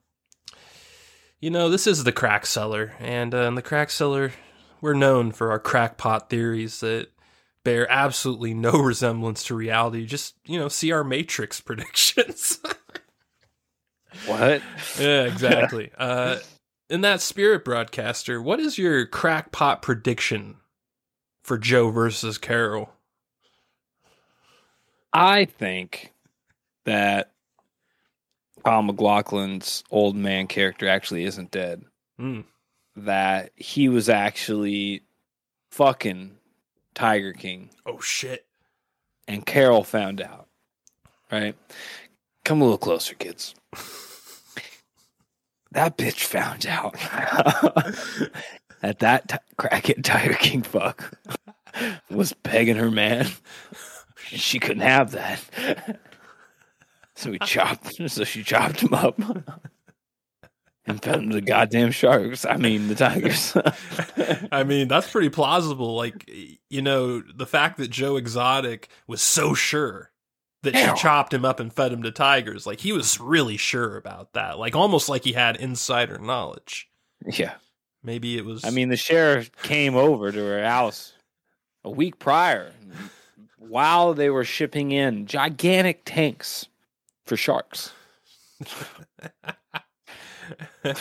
[1.39, 4.33] you know this is the crack cellar, and uh, in the crack cellar,
[4.81, 7.07] we're known for our crackpot theories that
[7.63, 10.05] bear absolutely no resemblance to reality.
[10.05, 12.59] Just you know, see our Matrix predictions.
[14.25, 14.61] What?
[14.99, 15.91] yeah, exactly.
[15.97, 16.37] uh,
[16.89, 20.57] in that spirit, broadcaster, what is your crackpot prediction
[21.43, 22.89] for Joe versus Carole?
[25.11, 26.13] I think
[26.85, 27.31] that
[28.63, 31.83] Kyle MacLachlan's old man character actually isn't dead.
[32.19, 32.45] Mm.
[32.95, 35.01] That he was actually
[35.71, 36.37] fucking
[36.93, 38.45] Tiger King, Oh shit!
[39.27, 40.47] and Carole found out.
[41.31, 41.55] Right?
[42.45, 43.55] Come a little closer, kids.
[45.71, 46.93] that bitch found out
[48.81, 51.17] that that t- crackhead Tiger King fuck
[52.09, 53.27] was pegging her man.
[54.31, 55.99] And she couldn't have that.
[57.15, 57.95] So we chopped.
[58.07, 59.19] So she chopped him up
[60.85, 62.45] and fed him to the goddamn sharks.
[62.45, 63.55] I mean, the tigers.
[64.51, 65.95] I mean, that's pretty plausible.
[65.95, 66.29] Like,
[66.69, 70.11] you know, the fact that Joe Exotic was so sure
[70.63, 73.95] that she chopped him up and fed him to tigers, like, he was really sure
[73.95, 74.57] about that.
[74.57, 76.89] Like, almost like he had insider knowledge.
[77.25, 77.55] yeah.
[78.05, 78.65] Maybe it was.
[78.65, 81.13] I mean, the sheriff came over to her house
[81.85, 82.73] a week prior
[83.57, 86.67] while they were shipping in gigantic tanks
[87.25, 87.93] for sharks.
[90.83, 90.93] well,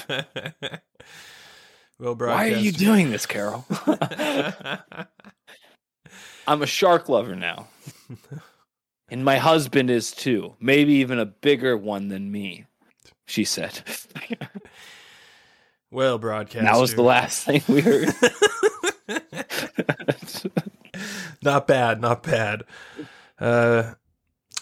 [1.98, 3.64] Why are you doing this, Carole?
[6.46, 7.68] I'm a shark lover now.
[9.12, 10.54] and my husband is too.
[10.58, 12.64] Maybe even a bigger one than me,
[13.26, 13.82] she said.
[15.90, 16.64] well, broadcast.
[16.64, 18.08] that was the last thing we heard.
[21.42, 22.62] not bad, not bad.
[23.38, 23.92] Uh,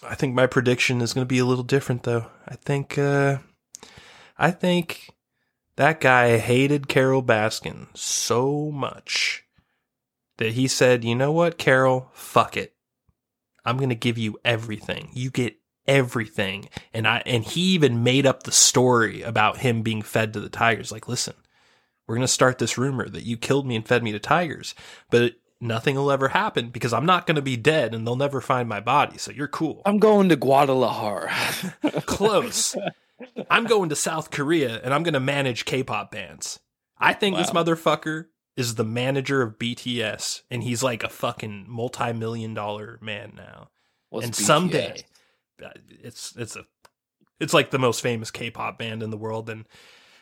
[0.02, 2.26] I think my prediction is going to be a little different, though.
[2.48, 3.38] I think, uh,
[4.36, 5.10] I think
[5.76, 9.44] that guy hated Carole Baskin so much
[10.38, 12.08] that he said, "You know what, Carole?
[12.14, 12.74] Fuck it.
[13.64, 15.10] I'm going to give you everything.
[15.12, 20.02] You get everything." And I and he even made up the story about him being
[20.02, 20.92] fed to the tigers.
[20.92, 21.34] Like, listen,
[22.06, 24.74] we're going to start this rumor that you killed me and fed me to tigers,
[25.10, 28.40] but nothing will ever happen because I'm not going to be dead and they'll never
[28.40, 29.18] find my body.
[29.18, 29.82] So you're cool.
[29.84, 31.32] I'm going to Guadalajara.
[32.06, 32.76] Close.
[33.50, 36.58] I'm going to South Korea and I'm going to manage K-pop bands.
[36.98, 38.26] I think this motherfucker
[38.60, 43.70] is the manager of BTS and he's like a fucking multi-million dollar man now.
[44.10, 44.40] What's and BTS?
[44.46, 45.02] someday
[45.64, 46.64] uh, it's it's a
[47.40, 49.66] it's like the most famous K-pop band in the world and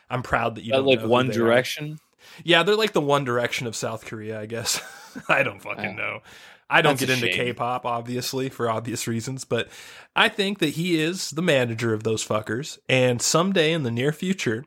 [0.09, 1.37] I'm proud that you That don't like One they are.
[1.37, 1.99] Direction.
[2.43, 4.81] Yeah, they're like the One Direction of South Korea, I guess.
[5.29, 6.19] I don't fucking know.
[6.69, 7.35] I don't That's get into shame.
[7.53, 9.69] K-pop, obviously, for obvious reasons, but
[10.15, 12.77] I think that he is the manager of those fuckers.
[12.87, 14.65] And someday in the near future,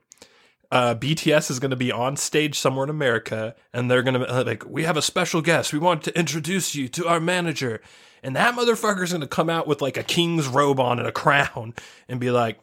[0.72, 4.42] uh, BTS is going to be on stage somewhere in America, and they're going to
[4.42, 5.70] like, we have a special guest.
[5.70, 7.82] We want to introduce you to our manager,
[8.22, 11.12] and that motherfucker's going to come out with like a king's robe on and a
[11.12, 11.74] crown,
[12.08, 12.58] and be like,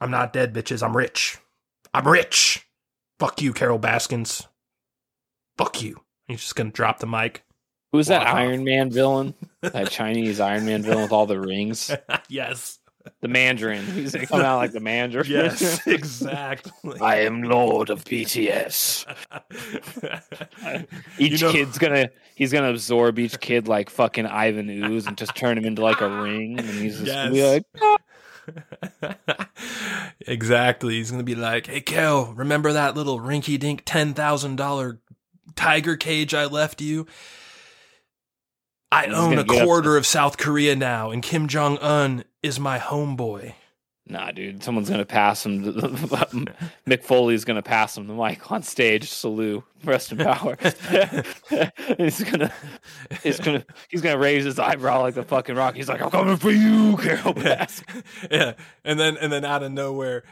[0.00, 0.80] "I'm not dead, bitches.
[0.80, 1.38] I'm rich.
[1.92, 2.64] I'm rich.
[3.18, 4.46] Fuck you, Carole Baskins.
[5.58, 7.42] Fuck you." He's just going to drop the mic.
[7.92, 8.34] Who's that off.
[8.34, 9.34] Iron Man villain?
[9.62, 11.94] That Chinese Iron Man villain with all the rings?
[12.28, 12.78] yes.
[13.22, 13.84] The Mandarin.
[13.86, 15.26] He's gonna come out like the Mandarin.
[15.28, 17.00] Yes, exactly.
[17.00, 19.06] I am Lord of BTS.
[21.18, 25.16] Each You know- kid's gonna he's gonna absorb each kid like fucking Ivan Ooze and
[25.16, 27.62] just turn him into like a ring, and he's just gonna be Yes.
[27.82, 27.98] like,
[29.02, 29.46] ah.
[30.26, 30.94] exactly.
[30.94, 35.00] He's gonna be like, "Hey, Kel, remember that little rinky-dink ten thousand dollar
[35.56, 37.06] tiger cage I left you?
[38.92, 42.24] I He's own a get up quarter of South Korea now, and Kim Jong Un
[42.42, 43.54] is my homeboy."
[44.10, 45.62] Nah, dude, someone's gonna pass him.
[46.86, 49.08] Mick Foley's gonna pass him the mic on stage.
[49.08, 50.56] Salute, rest in power.
[51.96, 52.52] he's gonna,
[53.22, 55.76] he's gonna, he's gonna raise his eyebrow like the fucking rock.
[55.76, 59.70] He's like, "I'm coming for you, Carole Baskin." yeah, and then and then out of
[59.70, 60.24] nowhere,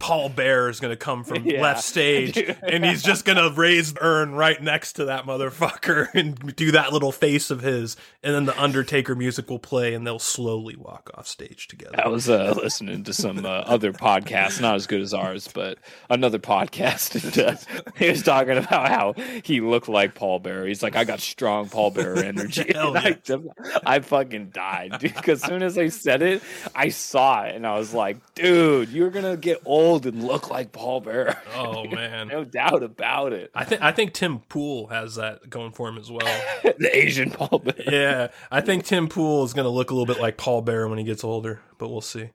[0.00, 1.60] Paul Bearer is gonna come from Yeah.
[1.60, 2.56] left stage, Dude.
[2.62, 6.92] and he's just gonna raise the urn right next to that motherfucker and do that
[6.92, 11.10] little face of his, and then the Undertaker music will play, and they'll slowly walk
[11.14, 12.00] off stage together.
[12.02, 15.78] I was uh, listening to some uh, other podcasts, not as good as ours, but
[16.08, 17.16] another podcast.
[17.24, 20.66] And, uh, he was talking about how he looked like Paul Bearer.
[20.66, 22.70] He's like, I got strong Paul Bearer energy.
[22.72, 25.14] Hell And I, I fucking died, dude.
[25.14, 26.42] Because as soon as I said it,
[26.74, 30.50] I saw it, and I was like, dude, you're gonna get old old and look
[30.50, 31.36] like Paul Bearer.
[31.54, 32.28] Oh man.
[32.28, 33.50] no doubt about it.
[33.54, 36.42] I think I think Tim Pool has that going for him as well.
[36.62, 37.90] the Asian Paul Bearer.
[37.90, 40.88] yeah, I think Tim Pool is going to look a little bit like Paul Bearer
[40.88, 42.30] when he gets older, but we'll see.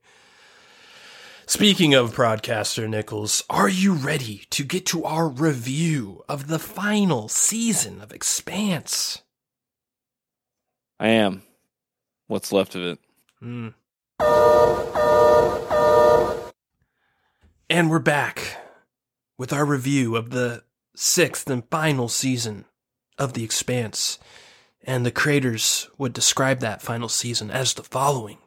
[1.46, 7.28] Speaking of broadcaster Nichols, are you ready to get to our review of the final
[7.28, 9.22] season of Expanse?
[11.00, 11.44] I am.
[12.28, 13.00] What's left of it?
[13.40, 13.70] Hmm.
[17.70, 18.58] And we're back
[19.38, 20.64] with our review of the
[20.96, 22.66] sixth and final season
[23.18, 24.20] of The Expanse.
[24.84, 28.40] And the creators would describe that final season as the following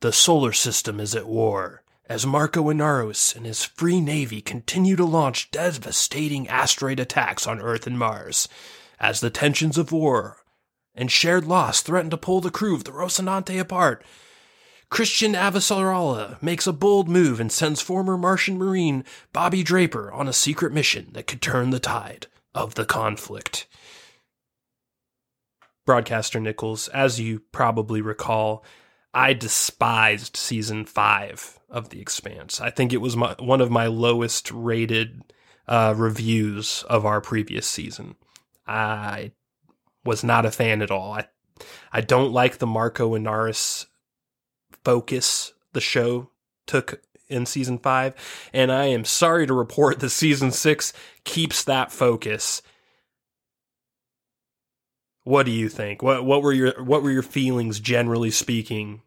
[0.00, 5.04] The solar system is at war as Marco Inaros and his free navy continue to
[5.04, 8.48] launch devastating asteroid attacks on Earth and Mars.
[8.98, 10.38] As the tensions of war
[10.92, 14.04] and shared loss threaten to pull the crew of the Rocinante apart,
[14.90, 20.32] Chrisjen Avasarala makes a bold move and sends former Martian Marine Bobby Draper on a
[20.32, 23.66] secret mission that could turn the tide of the conflict.
[25.84, 28.64] Broadcaster Nichols, as you probably recall,
[29.12, 32.60] I despised season five of The Expanse.
[32.60, 35.22] I think it was my, one of my lowest rated
[35.66, 38.16] uh, reviews of our previous season.
[38.66, 39.32] I
[40.04, 41.12] was not a fan at all.
[41.12, 41.26] I
[41.90, 43.86] I don't like the Marco Inaros
[44.86, 46.30] focus the show
[46.64, 48.14] took in season five,
[48.52, 50.92] and I am sorry to report that season six
[51.24, 52.62] keeps that focus.
[55.24, 56.04] What do you think?
[56.04, 59.02] What what were your what were your feelings generally speaking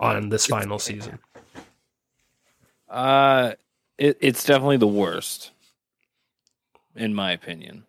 [0.00, 1.18] on this final season?
[2.88, 3.52] Uh,
[3.98, 5.50] it, it's definitely the worst,
[6.96, 7.84] in my opinion.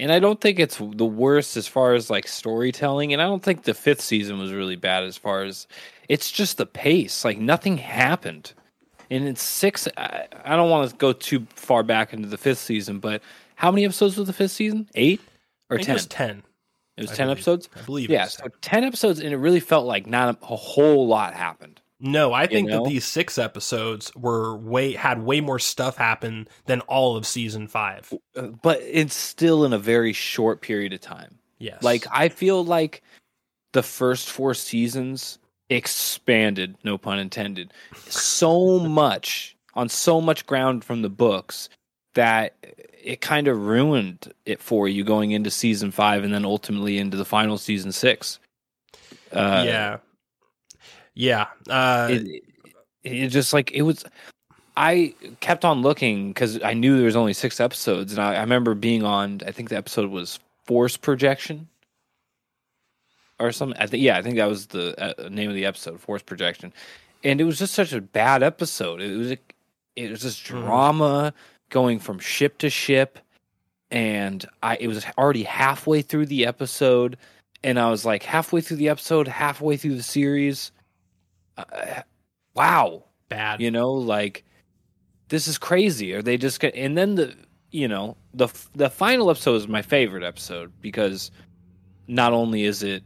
[0.00, 3.12] And I don't think it's the worst as far as like storytelling.
[3.12, 5.68] And I don't think the fifth season was really bad as far as
[6.08, 7.24] it's just the pace.
[7.24, 8.52] Like nothing happened.
[9.10, 9.88] And it's six.
[9.96, 13.22] I, I don't want to go too far back into the fifth season, but
[13.54, 14.88] how many episodes was the fifth season?
[14.94, 15.20] Eight
[15.70, 15.90] or ten?
[15.90, 16.42] It was ten.
[16.98, 17.36] It was I 10 believe.
[17.36, 17.68] episodes?
[17.76, 18.10] I believe.
[18.10, 18.52] it Yeah, so 10.
[18.60, 21.80] 10 episodes, and it really felt like not a, a whole lot happened.
[22.00, 22.82] No, I think know?
[22.82, 27.68] that these six episodes were way had way more stuff happen than all of season
[27.68, 28.12] five.
[28.36, 31.38] Uh, But it's still in a very short period of time.
[31.58, 33.02] Yes, Like, I feel like
[33.72, 35.38] the first four seasons
[35.70, 37.72] expanded, no pun intended,
[38.06, 41.68] so much on so much ground from the books
[42.14, 42.54] that
[43.02, 47.16] it kind of ruined it for you going into season five and then ultimately into
[47.16, 48.38] the final season six.
[49.32, 49.96] Uh, yeah,
[51.14, 51.46] yeah.
[51.68, 52.42] Uh, it,
[53.04, 54.04] it just like it was
[54.76, 58.40] i kept on looking because i knew there was only six episodes and I, I
[58.40, 61.68] remember being on i think the episode was force projection
[63.40, 63.78] or something.
[63.80, 66.72] I think yeah i think that was the uh, name of the episode force projection.
[67.24, 69.00] And it was just such a bad episode.
[69.00, 69.30] It was
[69.96, 70.46] it was just Mhm.
[70.48, 71.34] drama
[71.70, 73.18] going from ship to ship.
[73.90, 77.16] And i it was already halfway through the episode.
[77.64, 80.70] And i was like halfway through the episode halfway through the series
[81.56, 82.02] uh,
[82.54, 83.04] wow.
[83.28, 83.60] Bad.
[83.60, 84.44] you know like
[85.28, 86.14] this is crazy.
[86.14, 87.34] Are they just gonna and then the
[87.70, 91.30] you know the the final episode is my favorite episode because
[92.06, 93.02] not only is it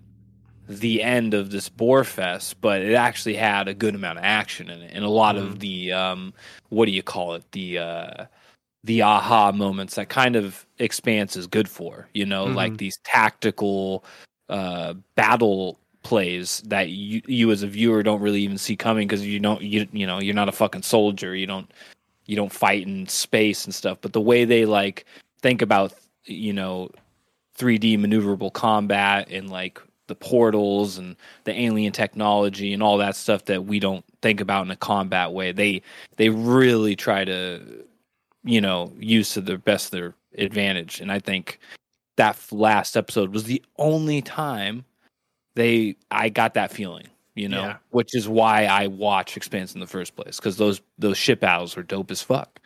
[0.69, 4.71] the end of this boar fest but it actually had a good amount of action
[4.71, 4.93] in it.
[4.95, 6.33] And a lot of the um
[6.69, 7.45] what do you call it?
[7.53, 8.25] The uh
[8.85, 12.79] the aha moments that kind of expanse is good for you know like Mhm.
[12.79, 14.05] these tactical
[14.49, 19.25] uh battle plays that you you as a viewer don't really even see coming because
[19.25, 21.35] you don't you you know you're not a fucking soldier.
[21.35, 21.71] You don't
[22.27, 23.99] you don't fight in space and stuff.
[24.01, 25.05] But the way they like
[25.43, 25.93] think about
[26.25, 26.91] you know
[27.57, 29.81] 3D maneuverable combat and like
[30.13, 34.65] the portals and the alien technology and all that stuff that we don't think about
[34.65, 35.81] in a combat way they
[36.17, 37.61] they really try to
[38.45, 41.59] you know use to the best of their advantage and i think
[42.17, 44.85] that last episode was the only time
[45.55, 47.77] they I got that feeling, you know, Yeah.
[47.91, 51.77] which is why I watch Expanse in the first place because those those ship battles
[51.77, 52.61] are dope as fuck.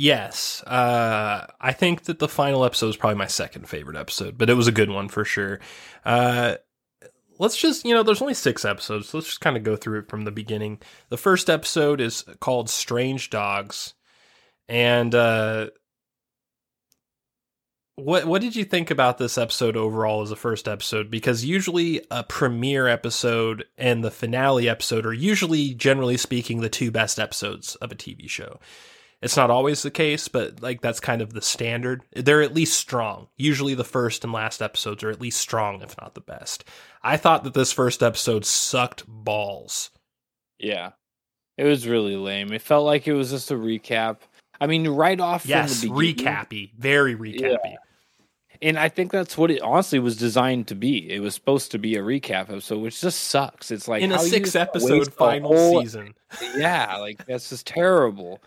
[0.00, 4.48] Yes, uh, I think that the final episode is probably my second favorite episode, but
[4.48, 5.58] it was a good one for sure.
[6.04, 6.54] Uh,
[7.40, 9.98] let's just, you know, there's only six episodes, so let's just kind of go through
[9.98, 10.78] it from the beginning.
[11.08, 13.94] The first episode is called Strange Dogs,
[14.68, 15.70] and uh,
[17.96, 21.10] what what did you think about this episode overall as a first episode?
[21.10, 26.92] Because usually a premiere episode and the finale episode are usually, generally speaking, the two
[26.92, 28.60] best episodes of a TV show.
[29.20, 32.02] It's not always the case, but like that's kind of the standard.
[32.14, 33.28] They're at least strong.
[33.36, 36.64] Usually the first and last episodes are at least strong, if not the best.
[37.02, 39.90] I thought that this first episode sucked balls.
[40.58, 40.90] Yeah.
[41.56, 42.52] It was really lame.
[42.52, 44.18] It felt like it was just a recap.
[44.60, 47.74] I mean, right off Yes, from the beginning, recappy, very recappy.
[48.62, 51.10] and I think that's what it honestly was designed to be.
[51.10, 53.72] It was supposed to be a recap episode, which just sucks.
[53.72, 56.14] It's like In a six episode final whole- season.
[56.56, 58.40] Yeah, like that's just terrible.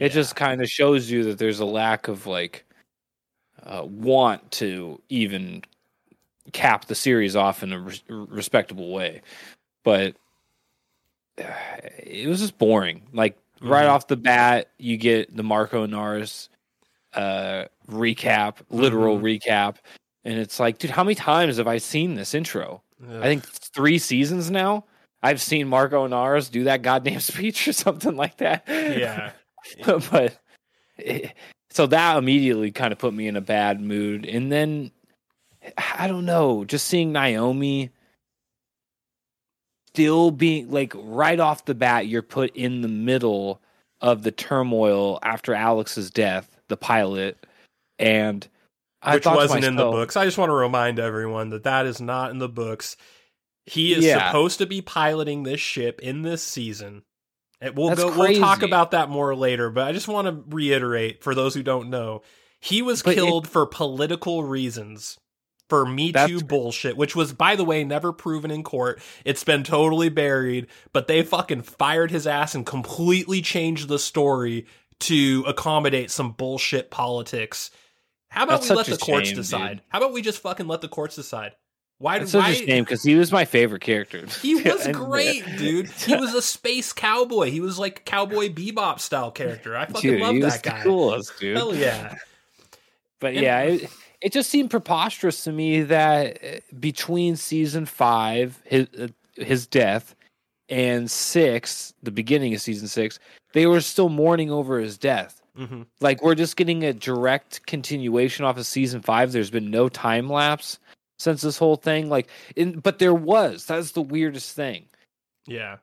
[0.00, 0.14] It Yeah.
[0.14, 2.64] just kind of shows you that there's a lack of like
[3.62, 5.62] uh, want to even
[6.52, 9.20] cap the series off in a res- respectable way.
[9.84, 10.16] But
[11.38, 11.44] uh,
[11.98, 13.02] it was just boring.
[13.12, 13.90] Like right Mhm.
[13.90, 16.48] off the bat, you get the Marco Inaros
[17.12, 19.40] uh, recap, literal Mhm.
[19.42, 19.76] recap,
[20.24, 22.82] and it's like, dude, how many times have I seen this intro?
[23.08, 24.84] I think three seasons now.
[25.22, 28.62] I've seen Marco Inaros do that goddamn speech or something like that.
[28.68, 29.32] Yeah.
[29.84, 30.38] but
[30.98, 31.32] it,
[31.70, 34.26] so that immediately kind of put me in a bad mood.
[34.26, 34.90] And then
[35.96, 37.90] I don't know, just seeing Naomi
[39.88, 43.60] still being like right off the bat, you're put in the middle
[44.00, 47.44] of the turmoil after Alex's death, the pilot,
[47.98, 48.46] and
[49.02, 50.16] I which wasn't in the books.
[50.16, 52.96] I just want to remind everyone that that is not in the books.
[53.66, 54.28] He is Yeah.
[54.28, 57.02] supposed to be piloting this ship in this season.
[57.60, 58.18] And we'll That's go.
[58.18, 59.70] We'll talk about that more later.
[59.70, 62.22] But I just want to reiterate for those who don't know,
[62.60, 65.18] he was But it- killed for political reasons.
[65.68, 69.00] For Me Too bullshit, which was, by the way, never proven in court.
[69.24, 74.66] It's been totally buried, but they fucking fired his ass and completely changed the story
[74.98, 77.70] to accommodate some bullshit politics.
[78.30, 79.68] How about That's we let the courts shame, decide?
[79.76, 79.82] dude.
[79.90, 81.52] How about we just fucking let the courts decide?
[82.00, 84.24] Why That's did such why a shame because he was my favorite character.
[84.40, 85.90] he was great, dude.
[85.90, 87.50] He was a space cowboy.
[87.50, 89.76] He was like cowboy bebop style character.
[89.76, 90.82] I fucking Dude, love he was that guy.
[90.82, 91.56] coolest, dude.
[91.58, 92.14] Hell yeah.
[93.20, 93.90] But And- yeah, it,
[94.22, 100.14] it just seemed preposterous to me that uh, between season five, his uh, his death,
[100.70, 103.18] and six, the beginning of season six,
[103.52, 105.42] they were still mourning over his death.
[105.54, 109.32] hmm Like we're just getting a direct continuation off of season five.
[109.32, 110.78] There's been no time lapse
[111.20, 112.08] since this whole thing.
[112.08, 113.66] Like, in, but there was.
[113.66, 114.86] That's the weirdest thing.
[115.46, 115.78] Yeah.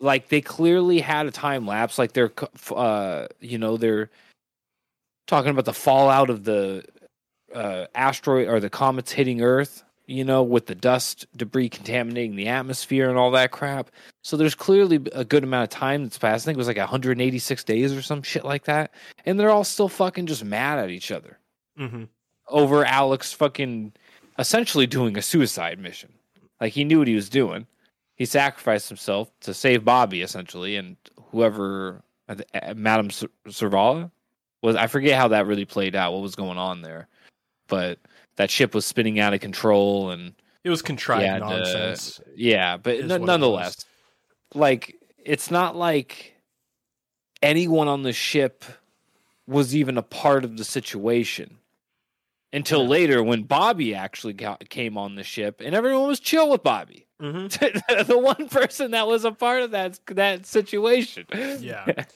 [0.00, 2.32] like they clearly had a time lapse like they're
[2.74, 4.08] uh you know they're
[5.26, 6.84] talking about the fallout of the
[7.54, 12.48] uh asteroid or the comets hitting earth you know with the dust debris contaminating the
[12.48, 13.90] atmosphere and all that crap
[14.24, 16.78] so there's clearly a good amount of time that's passed i think it was like
[16.78, 18.92] 186 days or some shit like that
[19.26, 21.38] and they're all still fucking just mad at each other
[21.76, 22.04] hmm
[22.48, 23.92] over alex fucking
[24.40, 26.12] essentially doing a suicide mission
[26.60, 27.66] like he knew what he was doing
[28.16, 30.98] he sacrificed himself to save Bobby essentially, and
[31.30, 34.10] whoever uh, uh, Madame Ser- Servala
[34.62, 34.76] was.
[34.76, 36.12] I forget how that really played out.
[36.12, 37.08] What was going on there?
[37.66, 37.98] But
[38.36, 40.34] that ship was spinning out of control, and
[40.64, 42.20] It was contrived Yeah, nonsense.
[42.36, 42.76] yeah.
[42.76, 43.86] But n- what it nonetheless,
[44.54, 46.34] like it's not like
[47.42, 48.66] anyone on the ship
[49.46, 51.56] was even a part of the situation
[52.52, 52.88] until Yeah.
[52.88, 57.06] later when Bobby actually got, came on the ship, and everyone was chill with Bobby.
[57.20, 61.26] hmm the one person that was a part of that that situation.
[61.60, 61.86] Yeah.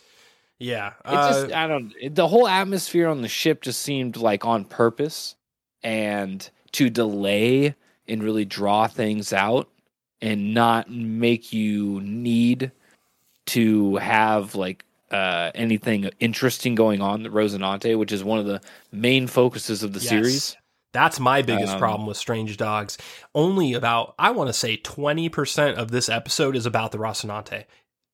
[0.60, 0.88] Yeah.
[0.88, 4.44] It Uh, just I don't it- the whole atmosphere on the ship just seemed like
[4.44, 5.34] on purpose
[5.82, 7.74] and to delay
[8.06, 9.68] and really draw things out
[10.22, 12.70] and not make you need
[13.46, 14.84] to have like
[15.14, 18.60] uh anything interesting going on the Rocinante, which is one of the
[18.92, 20.08] main focuses of the Yes.
[20.08, 20.56] series.
[20.92, 22.96] That's my biggest Um, problem with Strange Dogs.
[23.34, 27.64] Only about, I want to say 20% of this episode is about the Rocinante.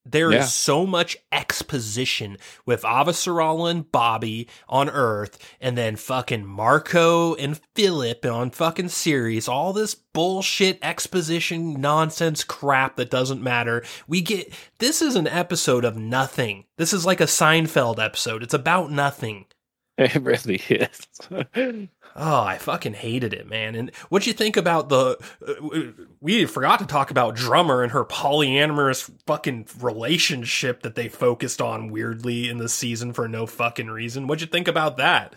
[0.05, 0.45] There is Yeah.
[0.47, 8.25] so much exposition with Avasarala and Bobby on Earth, and then fucking Marco and Philip
[8.25, 9.47] on fucking Ceres.
[9.47, 13.85] All this bullshit exposition nonsense crap that doesn't matter.
[14.09, 16.65] We get this is an episode of nothing.
[16.79, 18.43] This is like a Seinfeld episode.
[18.43, 19.47] It's about nothing.
[19.99, 21.09] It really is.
[22.23, 23.75] Oh, I fucking hated it, man.
[23.75, 25.17] And what'd you think about the?
[25.47, 31.63] Uh, we forgot to talk about Drummer and her polyamorous fucking relationship that they focused
[31.63, 34.27] on weirdly in the season for no fucking reason.
[34.27, 35.35] What'd you think about that?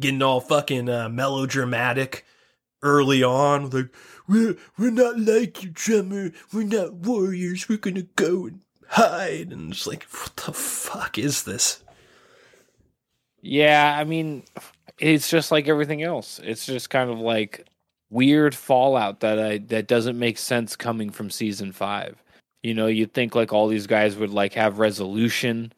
[0.00, 2.24] Getting all fucking uh, melodramatic
[2.80, 3.92] early on, like
[4.28, 6.30] we're we're not like you, Drummer.
[6.52, 7.68] We're not warriors.
[7.68, 9.50] We're gonna go and hide.
[9.50, 11.82] And it's like, what the fuck is this?
[13.42, 14.42] Yeah, I mean,
[15.00, 16.40] it's just like everything else.
[16.44, 17.66] It's just kind of like
[18.10, 22.22] weird fallout that I that doesn't make sense coming from season five.
[22.62, 25.72] You know, you'd think like all these guys would like have resolution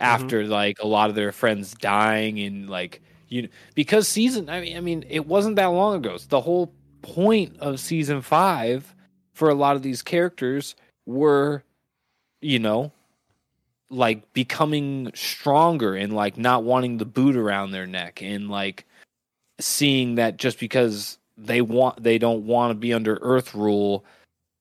[0.00, 0.04] mm-hmm.
[0.04, 4.76] after like a lot of their friends dying and like you because season I mean
[4.76, 6.16] I mean it wasn't that long ago.
[6.16, 6.72] So the whole
[7.02, 8.94] point of season five
[9.34, 11.64] for a lot of these characters were
[12.40, 12.92] you know,
[13.90, 18.84] like becoming stronger and like not wanting the boot around their neck and like
[19.60, 24.04] seeing that just because they want they don't want to be under earth rule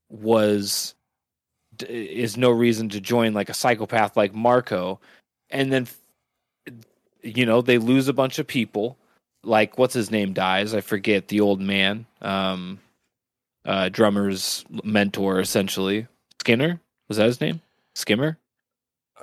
[0.10, 0.96] was
[1.90, 5.00] is no reason to join like a psychopath like Marco.
[5.50, 5.88] And then
[7.22, 8.98] you know they lose a bunch of people.
[9.44, 10.74] Like what's his name dies?
[10.74, 12.80] I forget the old man um
[13.66, 16.08] uh drummer's mentor essentially.
[16.42, 16.80] Skinner?
[17.10, 17.62] Was that his name?
[17.96, 18.38] Skimmer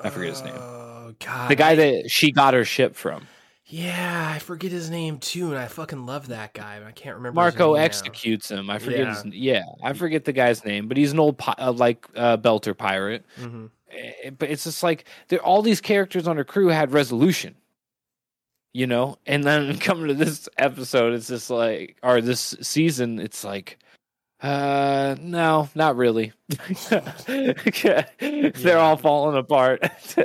[0.02, 0.54] I forget his name.
[0.56, 1.50] Oh god.
[1.50, 3.26] the guy that she got her ship from
[3.66, 7.40] Yeah, I forget his name too, and I fucking love that guy, I can't remember.
[7.44, 7.84] his marco name now.
[7.84, 9.22] executes him i forget Yeah.
[9.22, 12.76] his yeah i forget the guy's name but he's an old uh, like uh, belter
[12.76, 13.70] pirate Mhm.
[13.92, 17.54] Eh, but it's just like there all these characters on her crew had resolution
[18.72, 23.44] you know and then coming to this episode it's just like or this season it's
[23.44, 23.78] like
[24.44, 26.32] uh no not really
[27.26, 29.82] they're all falling apart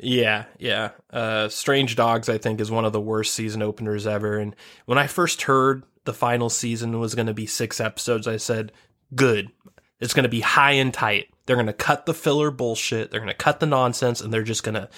[0.00, 0.90] Yeah, yeah.
[1.08, 4.36] Uh, Strange Dogs, I think, is one of the worst season openers ever.
[4.36, 4.56] And
[4.86, 8.72] when I first heard the final season was going to be six episodes, I said,
[9.14, 9.52] "Good.
[10.00, 11.28] It's going to be high and tight.
[11.46, 13.12] They're going to cut the filler bullshit.
[13.12, 14.88] They're going to cut the nonsense, and they're just going to,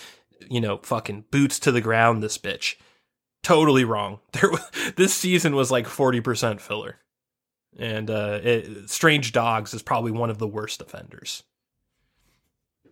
[0.49, 2.23] you know, fucking boots to the ground.
[2.23, 2.77] This bitch.
[3.43, 4.21] Totally wrong.
[4.33, 6.97] There, was- this season was like forty percent filler,
[7.79, 11.43] and uh, it, Strange Dogs is probably one of the worst offenders.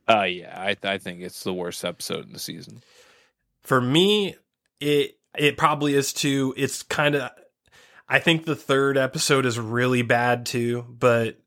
[0.09, 2.83] uh yeah i i think it's the worst episode in the season.
[3.63, 4.37] For me
[4.81, 6.55] it it probably is too.
[6.57, 7.31] It's kind of
[8.09, 11.39] i think the third episode is really bad too but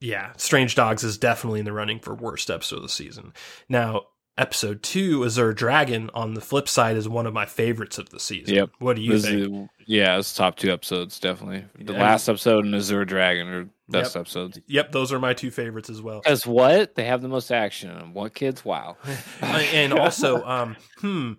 [0.00, 3.32] yeah strange dogs is definitely in the running for worst episode of the season.
[3.68, 4.02] Now
[4.36, 8.18] episode two azure dragon on the flip side is one of my favorites of the
[8.18, 8.70] season Yep.
[8.80, 12.02] what do you This think is- yeah it's top two episodes definitely the Yeah.
[12.02, 14.20] last episode and azure dragon are best Yep.
[14.22, 16.94] episodes yep those are my two favorites as well As what?
[16.96, 17.90] They have the most action.
[17.90, 18.14] in 'em.
[18.14, 18.64] What kids?
[18.64, 18.96] Wow.
[19.40, 21.32] and also um hmm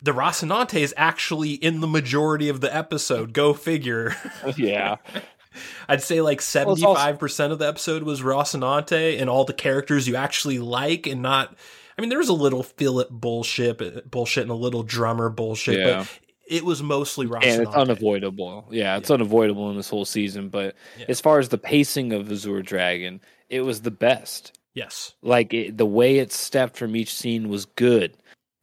[0.00, 3.32] the Rocinante is actually in the majority of the episode.
[3.32, 4.14] Go figure.
[4.56, 4.96] yeah.
[5.88, 10.06] I'd say like Well, also- 75% of the episode was Rocinante and all the characters
[10.06, 11.56] you actually like and not
[11.98, 15.98] I mean there was a little Philip bullshit bullshit and a little drummer bullshit Yeah.
[15.98, 17.44] but it was mostly Rocinante.
[17.46, 18.66] And it's unavoidable.
[18.70, 20.48] Yeah, it's unavoidable in this whole season.
[20.48, 21.04] But Yeah.
[21.08, 23.20] as far as the pacing of Azure Dragon,
[23.50, 24.58] it was the best.
[24.72, 25.12] Yes.
[25.20, 28.14] Like it, the way it stepped from each scene was good.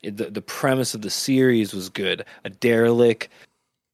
[0.02, 2.26] It, the, the premise of the series was good.
[2.44, 3.28] A derelict,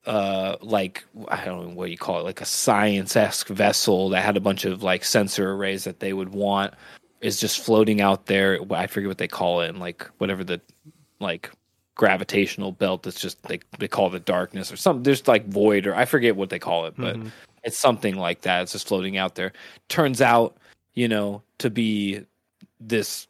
[0.06, 4.24] uh, like I don't know what you call it, like a science esque vessel that
[4.24, 6.74] had a bunch of like sensor arrays that they would want
[7.22, 8.60] is just floating out there.
[8.72, 10.60] I forget what they call it, and like whatever the
[11.20, 11.52] like
[11.96, 15.04] gravitational belt that's just they they call it the darkness or something.
[15.04, 17.32] There's like void or I forget what they call it, but Mhm.
[17.64, 18.64] it's something like that.
[18.64, 19.54] It's just floating out there.
[19.88, 20.58] Turns out,
[20.96, 22.26] you know, to be
[22.80, 23.28] this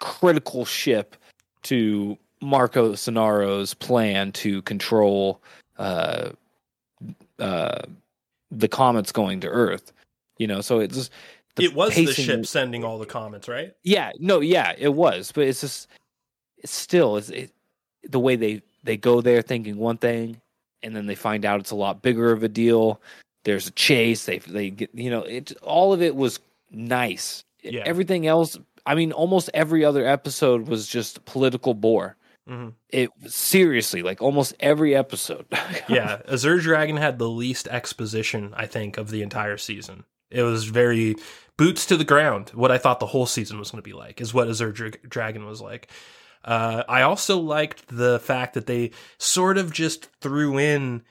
[0.00, 1.16] critical ship
[1.62, 5.40] to Marco Inaros's plan to control
[5.78, 6.30] uh,
[7.38, 7.82] uh,
[8.50, 9.92] the comets going to Earth.
[10.38, 11.10] You know, so it's
[11.58, 13.74] it was the ship sending all the comments, right?
[13.82, 15.88] yeah, no, yeah, it was, but it's just
[16.58, 17.52] it's still it's it,
[18.04, 20.40] the way they they go there thinking one thing,
[20.82, 23.00] and then they find out it's a lot bigger of a deal.
[23.44, 24.24] There's a chase.
[24.24, 25.52] They they get you know it.
[25.62, 26.40] All of it was
[26.70, 27.44] nice.
[27.62, 27.82] Yeah.
[27.84, 32.16] Everything else, I mean, almost every other episode was just political bore.
[32.48, 32.74] Mhm.
[32.90, 35.46] It seriously like almost every episode.
[35.88, 40.04] yeah, Azure Dragon had the least exposition, I think, of the entire season.
[40.30, 41.16] It was very
[41.56, 42.50] boots to the ground.
[42.50, 44.90] What I thought the whole season was going to be like is what Azure Dra-
[45.08, 45.88] Dragon was like.
[46.44, 51.02] Uh, I also liked the fact that they sort of just threw in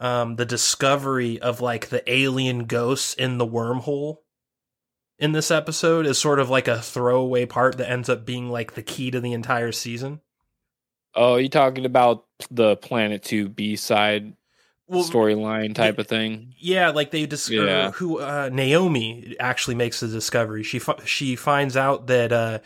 [0.00, 4.18] um, the discovery of like the alien ghosts in the wormhole
[5.18, 8.74] in this episode is sort of like a throwaway part that ends up being like
[8.74, 10.20] the key to the entire season.
[11.14, 14.34] oh, you talking about the Planet Two B side
[14.88, 16.54] Well, storyline type of thing?
[16.58, 17.90] Yeah, like they discover Yeah.
[17.92, 20.62] who uh, Naomi actually makes the discovery.
[20.62, 22.58] She fi- she finds out that uh,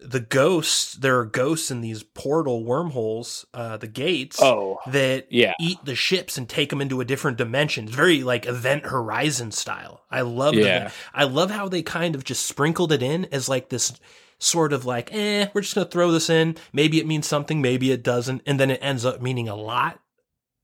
[0.00, 5.54] the ghosts there are ghosts in these portal wormholes, uh, the gates Oh, that yeah.
[5.60, 7.86] eat the ships and take them into a different dimension.
[7.86, 10.02] It's very like Event Horizon style.
[10.10, 10.64] I love Yeah.
[10.80, 10.92] that.
[11.14, 13.92] I love how they kind of just sprinkled it in as like this
[14.38, 16.56] sort of like, eh, we're just gonna throw this in.
[16.72, 19.98] Maybe it means something, maybe it doesn't, and then it ends up meaning a lot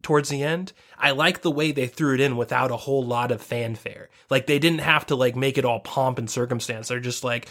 [0.03, 0.73] towards the end.
[0.99, 4.09] I like the way they threw it in without a whole lot of fanfare.
[4.31, 6.89] Like they didn't have to like make it all pomp and circumstance.
[6.89, 7.49] They're just like,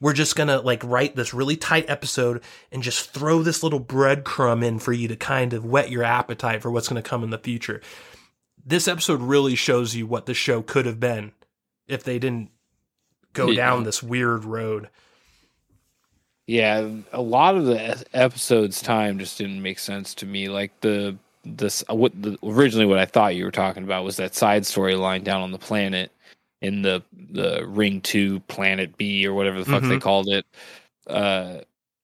[0.00, 2.42] we're just gonna like write this really tight episode
[2.72, 6.62] and just throw this little breadcrumb in for you to kind of whet your appetite
[6.62, 7.80] for what's gonna come in the future.
[8.66, 11.32] This episode really shows you what the show could have been
[11.86, 12.50] if they didn't
[13.32, 13.66] go Yeah.
[13.66, 14.88] down this weird road.
[16.46, 20.48] Yeah, a lot of the episodes time just didn't make sense to me.
[20.48, 24.16] Like the this uh, what the originally what I thought you were talking about was
[24.16, 26.10] that side storyline down on the planet
[26.62, 30.00] in the the Ring Two Planet B or whatever the fuck they Mhm.
[30.00, 30.46] called it.
[31.06, 31.58] Uh,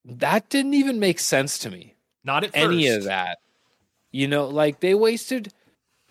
[0.04, 1.94] that didn't even make sense to me.
[2.24, 2.98] Not at Any first.
[2.98, 3.38] of that,
[4.12, 5.52] you know, like they wasted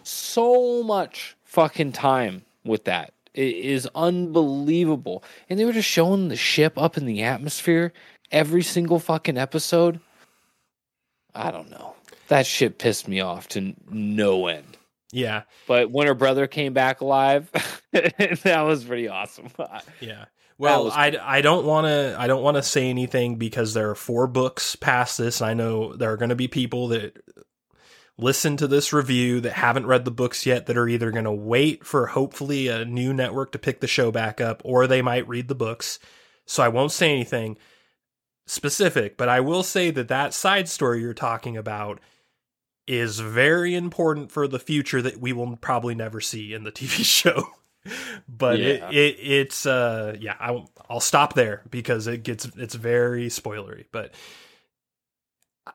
[0.04, 3.14] so much fucking time with that.
[3.36, 5.24] It is unbelievable.
[5.50, 7.94] And they were just showing the ship up in the atmosphere
[8.32, 10.00] every single fucking episode.
[11.36, 11.94] I don't know.
[12.30, 14.78] That shit pissed me off to no end.
[15.12, 17.50] Yeah, But when her brother came back alive,
[17.92, 19.48] that was pretty awesome.
[20.00, 20.26] yeah.
[20.60, 23.96] Well, I, I don't want to I don't want to say anything because there are
[23.96, 25.42] four books past this.
[25.42, 27.18] I know there are going to be people that
[28.18, 31.32] listen to this review that haven't read the books yet that are either going to
[31.32, 35.28] wait for hopefully a new network to pick the show back up or they might
[35.28, 35.98] read the books.
[36.46, 37.58] So I won't say anything
[38.46, 42.02] specific, but I will say that that side story you're talking about
[42.90, 47.06] is very important for the future that we will probably never see in the TV
[47.06, 47.50] show.
[48.28, 48.90] but Yeah.
[48.90, 53.86] it, it it's uh yeah I, I'll stop there because it gets it's very spoilery.
[53.92, 54.14] But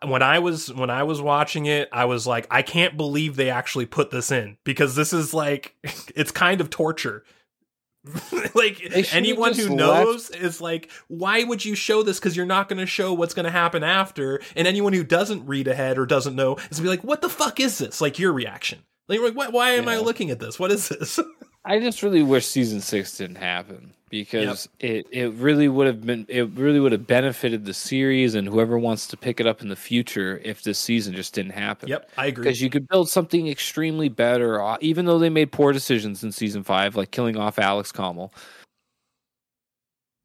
[0.04, 3.48] when I was when I was watching it, I was like, I can't believe they
[3.50, 5.76] actually put this in because this is like
[6.16, 7.24] it's kind of torture.
[8.54, 8.80] like
[9.14, 12.18] anyone who left- knows is like, why would you show this?
[12.18, 14.40] Because you're not going to show what's going to happen after.
[14.54, 17.60] And anyone who doesn't read ahead or doesn't know is be like, what the fuck
[17.60, 18.00] is this?
[18.00, 18.80] Like your reaction.
[19.08, 20.58] Like, like what, why am I looking at this?
[20.58, 21.18] What is this?
[21.64, 26.26] I just really wish season six didn't happen because it, it really would have been
[26.28, 29.68] it really would have benefited the series and whoever wants to pick it up in
[29.68, 31.88] the future if this season just didn't happen.
[31.88, 32.44] yep, I agree.
[32.44, 36.32] Because you could build something extremely better, uh, even though they made poor decisions in
[36.32, 38.32] season five, like killing off Alex Kamal.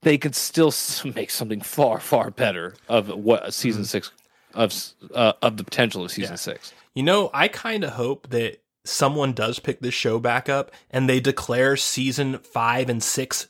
[0.01, 0.73] They could still
[1.15, 4.11] make something far, far better of what season six
[4.53, 4.73] of
[5.13, 6.37] uh, of the potential of season Yeah.
[6.37, 6.73] six.
[6.95, 11.07] You know, I kind of hope that someone does pick this show back up and
[11.07, 13.47] they declare season five and six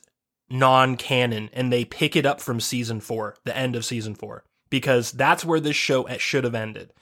[0.48, 4.44] non canon and they pick it up from season four, the end of season four,
[4.68, 6.92] because that's where this show should have ended.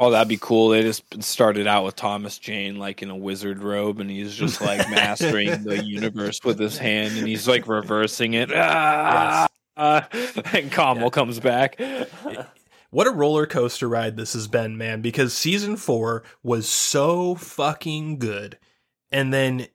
[0.00, 0.68] Oh, that'd be cool.
[0.68, 4.60] They just started out with Thomas Jane like in a wizard robe, and he's just
[4.60, 8.50] like mastering the universe with his hand, and he's like reversing it.
[8.54, 9.48] Ah!
[9.76, 10.02] Uh,
[10.52, 11.80] and Kamal comes back.
[12.90, 18.18] What a roller coaster ride this has been, man, because season four was so fucking
[18.18, 18.58] good.
[19.10, 19.66] And then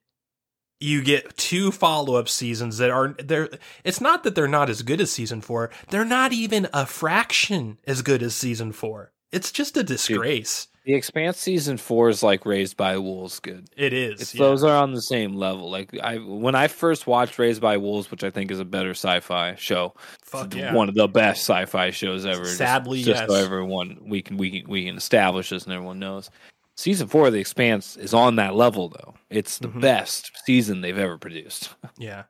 [0.79, 3.49] you get two follow up seasons that are they're
[3.83, 7.77] it's not that they're not as good as season four, they're not even a fraction
[7.85, 9.13] as good as season four.
[9.31, 10.67] It's just a disgrace.
[10.85, 13.39] The Expanse season four is like Raised by Wolves.
[13.39, 13.69] Good.
[13.77, 14.19] It is.
[14.21, 14.39] It's, yeah.
[14.39, 15.71] Those are on the same level.
[15.71, 18.89] Like I, when I first watched Raised by Wolves, which I think is a better
[18.91, 20.73] sci-fi show, Fuck yeah.
[20.73, 22.43] one of the best sci-fi shows ever.
[22.43, 23.43] just- Sadly, just, so yes.
[23.45, 26.29] everyone we can we can we can establish this and everyone knows.
[26.75, 29.13] Season four of The Expanse is on that level though.
[29.29, 29.79] It's the Mhm.
[29.79, 31.69] best season they've ever produced.
[31.97, 32.23] Yeah.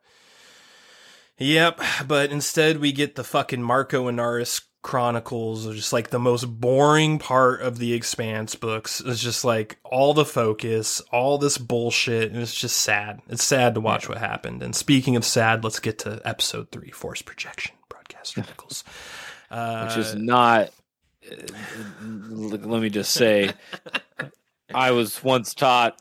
[1.38, 6.44] Yep, but instead we get the fucking Marco Inaros Chronicles, are just like the most
[6.44, 9.00] boring part of the Expanse books.
[9.04, 13.22] It's just like all the focus, all this bullshit, and it's just sad.
[13.28, 14.62] It's sad to watch what happened.
[14.62, 18.84] And speaking of sad, let's get to episode three, Force Projection, Broadcast Chronicles.
[19.50, 20.68] Uh, which is not.
[21.28, 21.34] uh,
[22.02, 23.52] let me just say,
[24.72, 25.98] I was once taught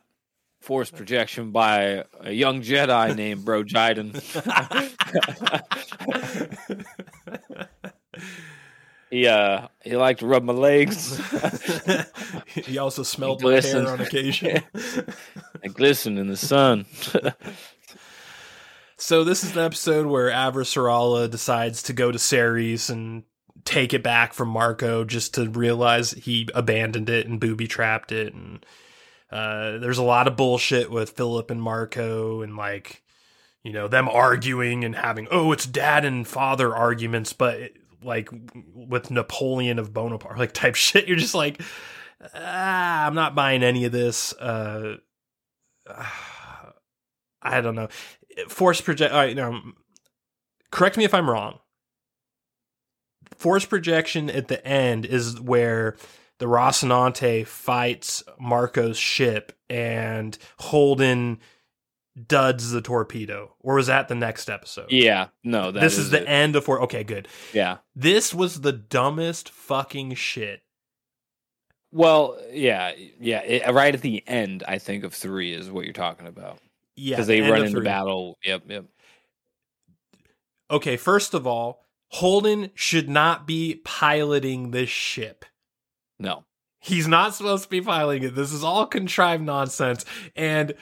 [0.60, 4.14] force projection by a young Jedi named Bro Jiden.
[9.14, 11.22] he uh, he liked to rub my legs.
[12.48, 14.64] he also smelled my hair on occasion.
[15.64, 16.86] I glisten in the sun.
[18.96, 23.24] So this is an episode where Avasarala decides to go to Ceres and
[23.66, 28.34] take it back from Marco just to realize he abandoned it and booby trapped it
[28.34, 28.66] and
[29.30, 33.04] uh, there's a lot of bullshit with Philip and Marco and like
[33.62, 38.30] you know them arguing and having oh it's dad and father arguments but it- like
[38.74, 41.62] with Napoleon of Bonaparte like type shit you're just like
[42.36, 44.98] ah, I'm not buying any of this uh
[47.46, 47.90] I don't know
[48.48, 49.14] force project.
[49.14, 49.62] All right, now,
[50.72, 51.60] correct me if I'm wrong.
[53.36, 55.96] Force projection at the end is where
[56.40, 61.40] the Rocinante fights Marco's ship and Holden
[62.28, 63.56] duds the torpedo.
[63.60, 64.92] Or was that the next episode?
[64.92, 66.28] yeah, no, that this is, the it.
[66.28, 66.84] end of Force.
[66.84, 67.28] Okay, good.
[67.54, 67.78] Yeah.
[67.96, 70.62] This was the dumbest fucking shit.
[71.92, 73.42] Well, yeah, yeah.
[73.44, 76.60] It, right at the end, I think of three is what you're talking about
[76.96, 77.84] Yeah, because they end run into three.
[77.86, 78.38] battle.
[78.44, 78.86] Yep, yep.
[80.72, 85.46] okay, first of all, Holden should not be piloting this ship.
[86.20, 86.46] No.
[86.84, 88.36] He's not supposed to be piloting it.
[88.36, 90.06] This is all contrived nonsense.
[90.36, 90.74] And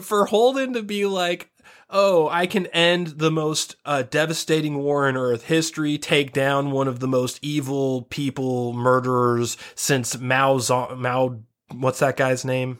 [0.00, 1.50] for Holden to be like,
[1.90, 6.88] oh, I can end the most uh, devastating war in Earth history, take down one
[6.88, 11.40] of the most evil people, murderers since Mao, Zong, Mao,
[11.72, 12.78] what's that guy's name?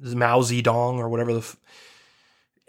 [0.00, 1.38] Mao Zedong or whatever the.
[1.38, 1.56] F-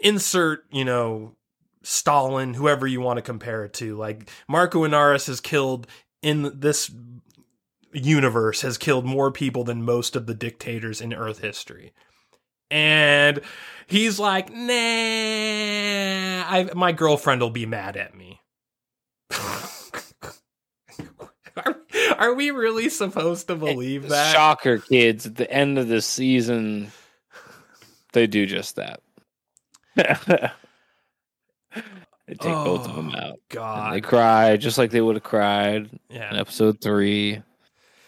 [0.00, 1.34] insert, you know,
[1.82, 3.96] Stalin, whoever you want to compare it to.
[3.96, 5.86] Like Marco Inaros has killed
[6.22, 6.90] in this
[7.92, 11.92] universe has killed more people than most of the dictators in Earth history.
[12.70, 13.40] And
[13.86, 18.40] he's like, nah, I, my girlfriend will be mad at me.
[21.56, 21.76] are,
[22.18, 24.32] are we really supposed to believe that?
[24.34, 25.26] Shocker, kids.
[25.26, 26.92] At the end of the season,
[28.12, 29.00] they do just that.
[29.96, 30.04] they
[32.28, 33.24] take both of them Oh, out.
[33.30, 33.94] And God.
[33.94, 37.42] they cry just like they would have cried in episode three.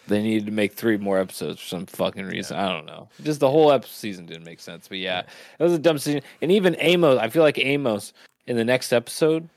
[0.07, 2.57] They needed to make three more episodes for some fucking reason.
[2.57, 3.07] I don't know.
[3.23, 4.87] Just the whole episode season didn't make sense.
[4.87, 5.21] But yeah,
[5.59, 6.21] it was a dumb season.
[6.41, 8.11] And even Amos, I feel like Amos
[8.47, 9.47] in the next episode,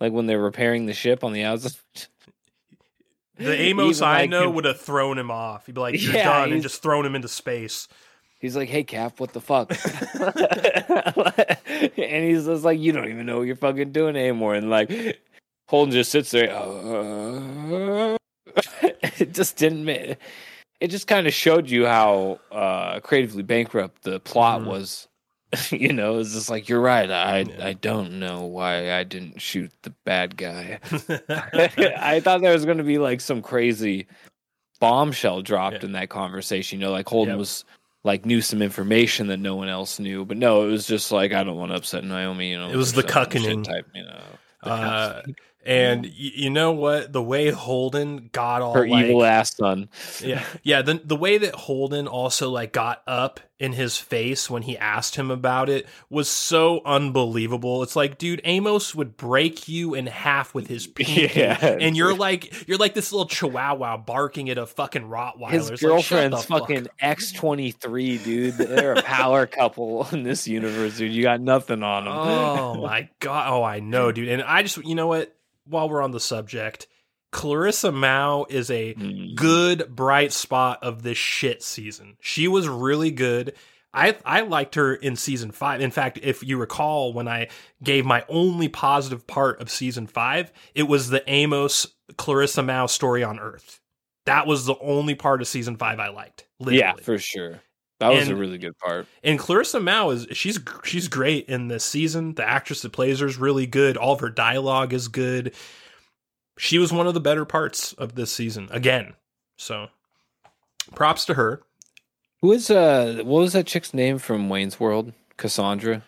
[0.00, 1.72] like when they're repairing the ship on the outside.
[3.36, 5.66] The Amos even, I like, know him- would have thrown him off.
[5.66, 7.88] He'd be like, "You're Yeah, done," and just thrown him into space.
[8.38, 9.70] He's like, "Hey, Cap, what the fuck?"
[11.98, 15.18] and he's just like, "You don't even know what you're fucking doing anymore." And like,
[15.66, 16.54] Holden just sits there.
[16.54, 18.16] Uh,
[19.18, 19.84] it just didn't.
[19.84, 20.14] ma-
[20.80, 24.66] It just kind of showed you how uh, creatively bankrupt the plot Mhm.
[24.66, 25.08] was.
[25.70, 27.08] you know, it's just like you're right.
[27.10, 27.66] I Yeah.
[27.66, 30.80] I don't know why I didn't shoot the bad guy.
[31.28, 34.06] I thought there was going to be like some crazy
[34.80, 35.86] bombshell dropped Yeah.
[35.86, 36.80] in that conversation.
[36.80, 37.38] You know, like Holden Yep.
[37.38, 37.64] was
[38.02, 41.32] like knew some information that no one else knew, but no, it was just like
[41.32, 42.50] I don't want to upset Naomi.
[42.50, 43.62] You know, It was the cuckening.
[43.64, 43.86] type.
[43.94, 44.22] You know,
[44.62, 45.22] uh.
[45.66, 47.12] And y- you know what?
[47.12, 49.88] The way Holden got all her like, evil ass son.
[50.22, 50.82] yeah, yeah.
[50.82, 55.14] The the way that Holden also like got up in his face when he asked
[55.14, 57.82] him about it was so unbelievable.
[57.84, 61.56] It's like, dude, Amos would break you in half with his pinky, Yeah.
[61.80, 65.50] and you're like, you're like this little chihuahua barking at a fucking Rottweiler.
[65.50, 66.88] His It's girlfriend's fuck fucking.
[67.00, 68.54] X twenty three, dude.
[68.58, 71.12] They're a power couple in this universe, dude.
[71.12, 72.12] You got nothing on them.
[72.12, 73.46] Oh my god!
[73.48, 74.28] Oh, I know, dude.
[74.28, 75.34] And I just, you know what?
[75.66, 76.86] While we're on the subject,
[77.32, 79.34] Clarissa Mao is a Mm.
[79.34, 82.16] good bright spot of this shit season.
[82.20, 83.54] She was really good.
[83.92, 85.80] I I liked her in season five.
[85.80, 87.48] In fact, if you recall, when I
[87.82, 91.86] gave my only positive part of season five, it was the Amos
[92.16, 93.80] Clarissa Mao story on Earth.
[94.26, 96.46] That was the only part of season five I liked.
[96.58, 96.78] Literally.
[96.78, 97.60] Yeah, for sure.
[98.00, 99.06] That was a really good part.
[99.22, 102.34] And Clarissa Mao is she's she's great in this season.
[102.34, 103.96] The actress that plays her is really good.
[103.96, 105.54] All of her dialogue is good.
[106.58, 109.14] She was one of the better parts of this season again.
[109.56, 109.88] So,
[110.94, 111.62] props to her.
[112.40, 115.12] Who is uh what was that chick's name from Wayne's World?
[115.36, 116.02] Cassandra.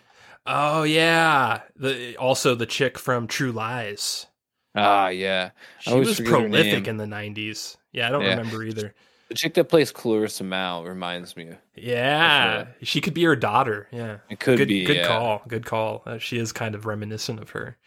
[0.45, 4.27] Oh yeah, the also the chick from True Lies.
[4.75, 5.51] Ah, yeah.
[5.79, 7.77] She was prolific in the '90s.
[7.91, 8.37] Yeah, I don't Yeah.
[8.37, 8.93] remember either.
[9.29, 11.49] The chick that plays Clarissa Mao reminds me.
[11.75, 13.87] Yeah, she could be her daughter.
[13.91, 14.85] Yeah, It could good, be.
[14.85, 15.07] Good yeah.
[15.07, 15.41] call.
[15.47, 16.01] Good call.
[16.05, 17.77] Uh, she is kind of reminiscent of her.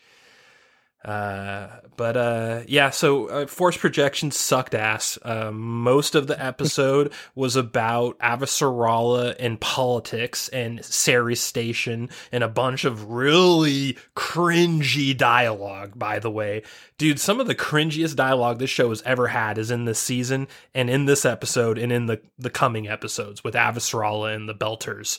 [1.04, 2.90] Uh, but uh, yeah.
[2.90, 5.18] So uh, force projection sucked ass.
[5.22, 12.48] Uh, most of the episode was about Avasarala and politics and Ceres Station and a
[12.48, 15.98] bunch of really cringy dialogue.
[15.98, 16.62] By the way,
[16.98, 20.48] dude, some of the cringiest dialogue this show has ever had is in this season
[20.74, 25.18] and in this episode and in the the coming episodes with Avasarala and the Belters.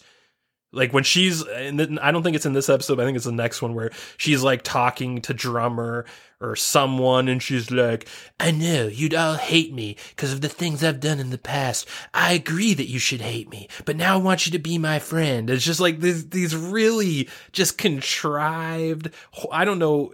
[0.73, 2.99] Like when she's, and I don't think it's in this episode.
[2.99, 6.05] I think it's the next one where she's like talking to drummer
[6.39, 8.07] or someone, and she's like,
[8.39, 11.89] "I know you'd all hate me because of the things I've done in the past.
[12.13, 14.99] I agree that you should hate me, but now I want you to be my
[14.99, 19.09] friend." It's just like these these really just contrived.
[19.51, 20.13] I don't know.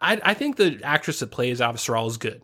[0.00, 2.40] I I think the actress that plays Avasarala is good,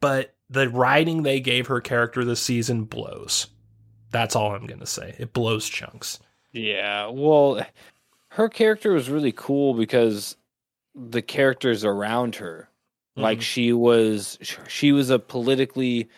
[0.00, 3.46] but the writing they gave her character this season blows.
[4.10, 5.14] That's all I'm gonna say.
[5.18, 6.18] It blows chunks.
[6.56, 7.64] Yeah, well,
[8.30, 10.36] her character was really cool because
[10.94, 12.68] the characters around her,
[13.16, 13.42] like Mhm.
[13.42, 14.38] she was,
[14.68, 16.08] she was a politically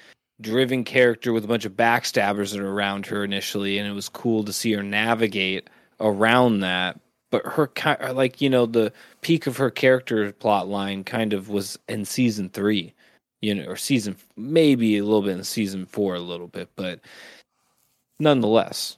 [0.40, 4.08] driven character with a bunch of backstabbers that are around her initially, and it was
[4.08, 5.68] cool to see her navigate
[6.00, 7.00] around that.
[7.30, 11.48] But her ki- like you know the peak of her character plot line kind of
[11.50, 12.94] was in season three,
[13.42, 17.00] you know, or season maybe a little bit in season four, a little bit, but
[18.18, 18.96] nonetheless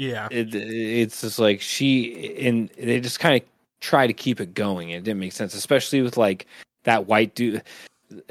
[0.00, 0.28] Yeah.
[0.30, 3.46] it, it's just like she and they just kind of
[3.80, 4.90] try to keep it going.
[4.90, 6.46] It didn't make sense, especially with like
[6.84, 7.62] that white dude.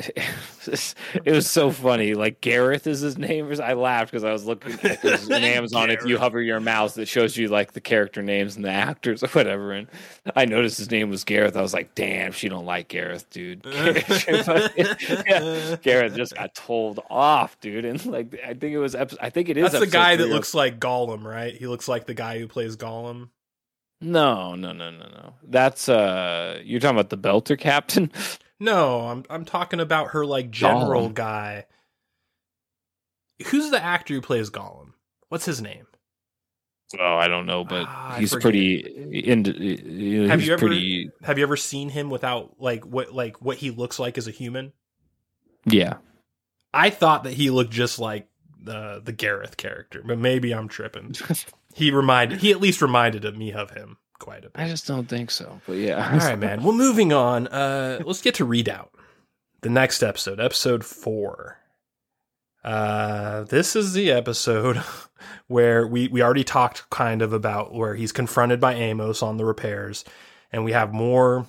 [0.68, 0.96] it
[1.32, 2.14] was so funny.
[2.14, 3.52] Like Gareth is his name.
[3.62, 5.90] I laughed because I was looking at this in Amazon.
[5.90, 9.24] If you hover your mouse, it shows you like the character names and the actors
[9.24, 9.72] or whatever.
[9.72, 9.88] And
[10.36, 11.56] I noticed his name was Gareth.
[11.56, 13.66] I was like, damn, she don't like Gareth, dude.
[15.30, 17.86] Yeah, Gareth just got told off, dude.
[17.86, 18.96] And like, I think it was.
[18.96, 19.72] ep- I think it is.
[19.72, 21.56] That's the guy that or- looks like Gollum, right?
[21.56, 23.30] He looks like the guy who plays Gollum.
[24.02, 25.34] No, no, no, no, no.
[25.44, 28.12] That's uh, you're talking about the Belter captain.
[28.60, 31.14] No, I'm I'm talking about her like general Gollum.
[31.14, 31.66] guy.
[33.48, 34.94] Who's the actor who plays Gollum?
[35.30, 35.86] What's his name?
[37.00, 38.80] Oh, I don't know, but Ah, he's pretty.
[39.26, 41.12] Into, he's Have you ever pretty?
[41.24, 44.32] have you ever seen him without like what like what he looks like as a
[44.32, 44.74] human?
[45.66, 45.98] Yeah.
[46.74, 48.28] I thought that he looked just like
[48.62, 51.16] the the Gareth character, but maybe I'm tripping.
[51.76, 54.62] He reminded he at least reminded me of him quite a bit.
[54.62, 55.60] I just don't think so.
[55.66, 56.12] But yeah.
[56.12, 56.64] All right, man.
[56.64, 57.48] Well, moving on.
[57.48, 58.94] Uh, let's get to Redoubt,
[59.62, 61.58] the next episode, episode four.
[62.64, 64.82] Uh, this is the episode
[65.48, 69.46] where we we already talked kind of about where he's confronted by Amos on the
[69.46, 70.04] repairs,
[70.52, 71.48] and we have more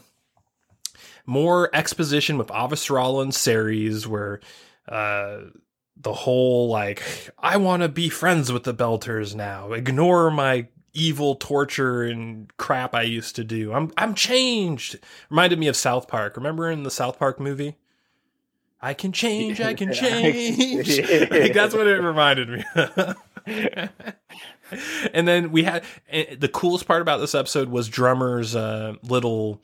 [1.26, 4.40] more exposition with Avasarala and Ceres, where
[4.88, 5.40] uh
[5.96, 7.02] the whole like
[7.38, 9.72] I want to be friends with the Belters now.
[9.72, 13.72] Ignore my evil torture and crap I used to do.
[13.72, 14.98] I'm I'm changed.
[15.28, 16.36] Reminded me of South Park.
[16.36, 17.76] Remember in the South Park movie?
[18.82, 20.98] I can change, I can change.
[21.30, 22.64] like, that's what it reminded me.
[25.12, 29.60] and then we had eh, the coolest part about this episode was Drummer's uh, little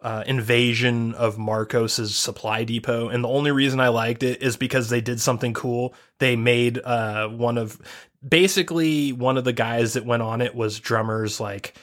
[0.00, 4.88] uh, invasion of Marcos's supply depot, and the only reason I liked it is because
[4.88, 5.94] they did something cool.
[6.18, 7.78] They made uh, one of
[8.26, 11.74] basically one of the guys that went on it was Drummer's like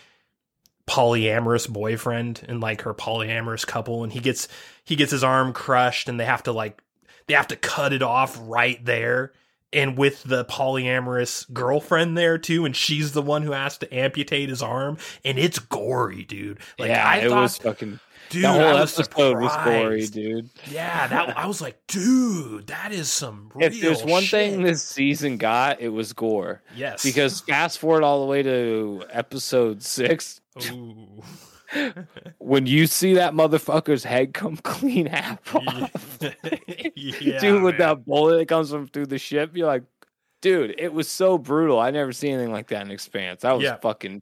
[0.87, 4.47] polyamorous boyfriend and like her polyamorous couple, and he gets
[4.83, 6.81] he gets his arm crushed, and they have to like
[7.27, 9.33] they have to cut it off right there.
[9.73, 14.47] And with the polyamorous girlfriend there too, and she's the one who has to amputate
[14.47, 16.59] his arm, and it's gory, dude.
[16.79, 17.99] Like yeah, I it thought, was fucking.
[18.29, 20.49] Dude, the whole was episode was gory, dude.
[20.69, 23.51] Yeah, that I was like, dude, that is some.
[23.55, 26.61] Real If there's one thing this season got, it was gore.
[26.75, 31.21] yes, Because fast forward all the way to episode six, Ooh.
[32.39, 36.19] when you see that motherfucker's head come clean half off,
[36.95, 37.89] yeah, dude, with man.
[37.89, 39.83] that bullet that comes from through the ship, you're like,
[40.41, 41.79] dude, it was so brutal.
[41.79, 43.41] I never seen anything like that in Expanse.
[43.41, 43.75] That was Yeah.
[43.77, 44.21] fucking.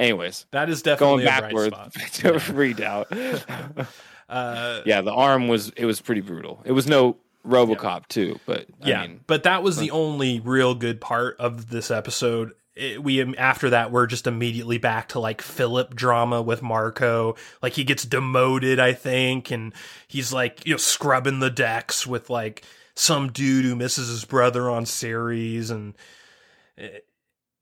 [0.00, 1.76] Anyways, that is definitely going backwards
[2.14, 3.12] to out.
[4.30, 6.62] Uh, yeah, the arm was it was pretty brutal.
[6.64, 10.76] It was no RoboCop too, but yeah, I mean, but that was the only real
[10.76, 12.52] good part of this episode.
[12.76, 17.34] It, we after that we're just immediately back to like Philip drama with Marco.
[17.60, 19.72] Like he gets demoted, I think, and
[20.06, 22.62] he's like you know scrubbing the decks with like
[22.94, 25.94] some dude who misses his brother on Ceres and.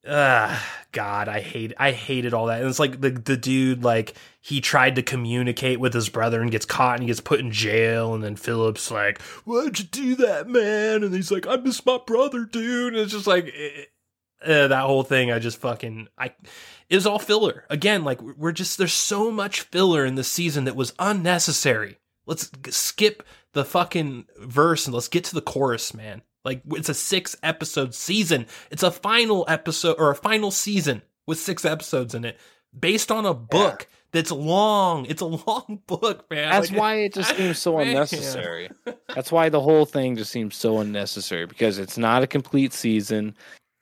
[0.07, 0.59] Uh,
[0.92, 2.61] God, I hate I hated all that.
[2.61, 6.51] And it's like the the dude like he tried to communicate with his brother and
[6.51, 10.14] gets caught and he gets put in jail and then Phillips like, Why'd you do
[10.16, 11.03] that, man?
[11.03, 12.94] And he's like, I miss my brother, dude.
[12.94, 13.84] And it's just like eh,
[14.44, 15.32] uh, that whole thing.
[15.32, 16.32] I just fucking I
[16.88, 18.05] it was all filler again.
[18.05, 21.99] Like we're just there's so much filler in this season that was unnecessary.
[22.24, 26.22] Let's skip the fucking verse and let's get to the chorus, man.
[26.45, 28.47] Like it's a six episode season.
[28.70, 32.39] It's a final episode or a final season with six episodes in it,
[32.78, 35.05] based on a book that's long.
[35.07, 36.51] It's a long book, man.
[36.51, 37.89] that's Like, why it just seems so Man.
[37.89, 38.70] unnecessary.
[39.14, 43.34] That's why the whole thing just seems so unnecessary because it's not a complete season.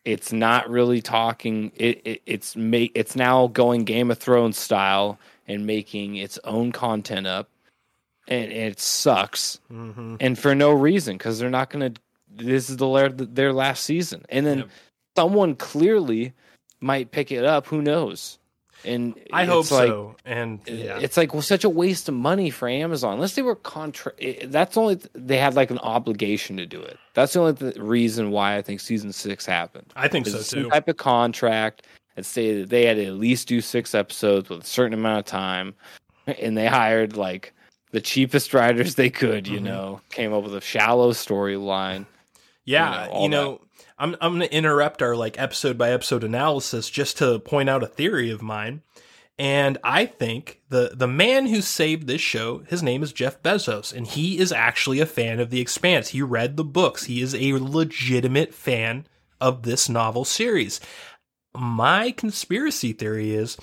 [0.04, 1.70] It's not really talking.
[1.76, 6.72] It, it it's make it's now going Game of Thrones style and making its own
[6.72, 7.48] content up,
[8.28, 9.60] and it sucks.
[9.70, 10.16] Mhm.
[10.20, 12.00] and for no reason because they're not going to.
[12.30, 14.68] This is the their, their last season, and then Yep.
[15.16, 16.32] someone clearly
[16.80, 17.66] might pick it up.
[17.68, 18.38] Who knows?
[18.84, 20.16] And I hope like, so.
[20.26, 23.14] And yeah, It's like well, such a waste of money for Amazon.
[23.14, 24.12] Unless they were contra.
[24.18, 26.98] it- That's only they had like an obligation to do it.
[27.14, 29.92] That's the only th- reason why I think season six happened.
[29.96, 30.68] I think so too.
[30.68, 34.62] type of contract that stated that they had to at least do six episodes with
[34.62, 35.74] a certain amount of time,
[36.26, 37.54] and they hired like
[37.92, 39.48] the cheapest writers they could.
[39.48, 39.62] You Mhm.
[39.64, 42.04] know, came up with a shallow storyline.
[42.66, 43.60] Yeah, you know, you know,
[43.98, 47.82] I'm I'm going to interrupt our like episode by episode analysis just to point out
[47.82, 48.82] a theory of mine.
[49.38, 53.92] And I think the the man who saved this show, his name is Jeff Bezos,
[53.94, 56.08] and he is actually a fan of The Expanse.
[56.08, 57.04] He read the books.
[57.04, 59.06] He is a legitimate fan
[59.40, 60.80] of this novel series.
[61.54, 63.56] My conspiracy theory is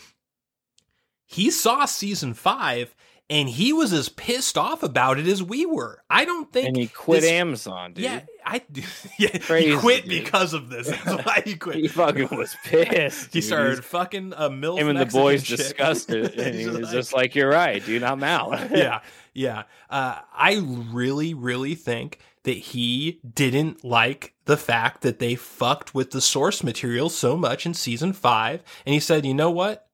[1.25, 2.95] he saw season five
[3.29, 6.03] and he was as pissed off about it as we were.
[6.09, 8.03] I don't think And he quit this- Amazon, dude.
[8.05, 8.61] Yeah, I
[9.17, 10.23] yeah, he quit dude.
[10.23, 10.87] because of this.
[10.87, 11.75] That's why he quit.
[11.77, 13.33] He fucking was pissed.
[13.33, 13.43] He dude.
[13.43, 14.79] started fucking a milf.
[14.79, 15.57] Him and the boys chick.
[15.57, 18.03] discussed it, and he He's was like- just like, "You're right, dude.
[18.03, 19.01] I'm out." yeah,
[19.33, 19.63] yeah.
[19.89, 26.11] Uh, I really, really think that he didn't like the fact that they fucked with
[26.11, 29.87] the source material so much in season five, and he said, "You know what?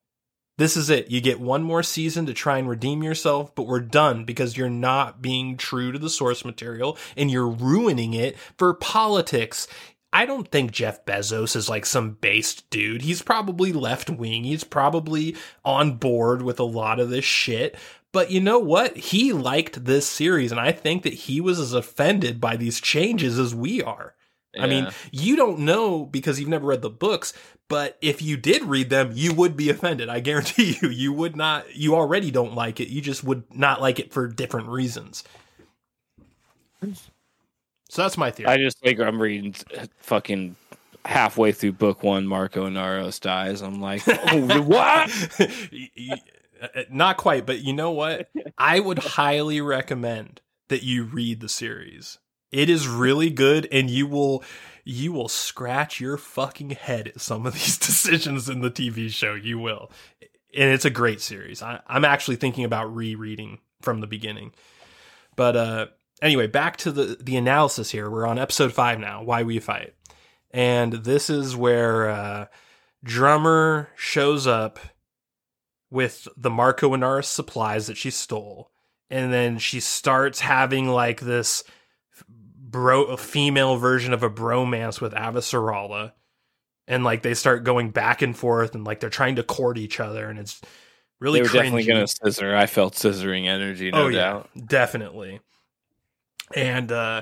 [0.60, 1.10] This is it.
[1.10, 4.70] You get one more season to try and redeem yourself, but we're done because you're
[4.70, 9.68] not being true to the source material and you're ruining it for politics."
[10.12, 13.04] I don't think Jeff Bezos is like some based dude.
[13.04, 14.44] He's probably left wing.
[14.44, 17.78] He's probably on board with a lot of this shit.
[18.12, 18.98] But you know what?
[18.98, 23.38] He liked this series, and I think that he was as offended by these changes
[23.38, 24.16] as we are.
[24.58, 27.34] I mean, you don't know because you've never read the books,
[27.68, 30.10] but if you did read them, you would be offended.
[30.10, 32.90] I guarantee you, you would not, you already don't like it.
[32.90, 35.24] You just would not like it for different reasons.
[37.90, 38.50] So that's my theory.
[38.50, 40.56] I just think I'm reading uh, fucking
[41.06, 42.26] halfway through book one.
[42.26, 43.62] Marco Inaros dies.
[43.62, 45.10] I'm like, oh, what?
[45.72, 46.22] Y-
[46.62, 48.30] uh, not quite, but you know what?
[48.58, 52.18] I would highly recommend that you read the series.
[52.52, 54.44] It is really good, and you will
[54.84, 59.36] you will scratch your fucking head at some of these decisions in the TV show.
[59.36, 59.92] You will,
[60.56, 61.62] and it's a great series.
[61.62, 64.54] I, I'm actually thinking about rereading from the beginning.
[65.36, 65.86] But uh,
[66.22, 68.10] anyway, back to the the analysis here.
[68.10, 69.24] We're on episode five now.
[69.24, 69.94] Why we fight,
[70.52, 72.46] and this is where uh,
[73.04, 74.80] drummer shows up
[75.92, 78.72] with the Marco Inaros supplies that she stole.
[79.12, 81.64] And then she starts having like this
[82.70, 86.14] bro a female version of a bromance with Avasarala.
[86.88, 90.00] And like they start going back and forth and like they're trying to court each
[90.00, 90.60] other and it's
[91.20, 92.56] really they were definitely gonna scissor.
[92.56, 94.50] I felt scissoring energy, no oh doubt.
[94.56, 95.40] yeah, definitely.
[96.56, 97.22] And uh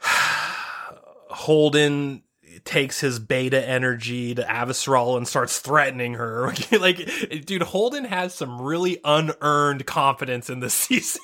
[0.00, 2.22] Holden
[2.64, 6.52] takes his beta energy to Avasarala and starts threatening her.
[6.78, 7.08] like,
[7.44, 11.22] dude, Holden has some really unearned confidence in this season.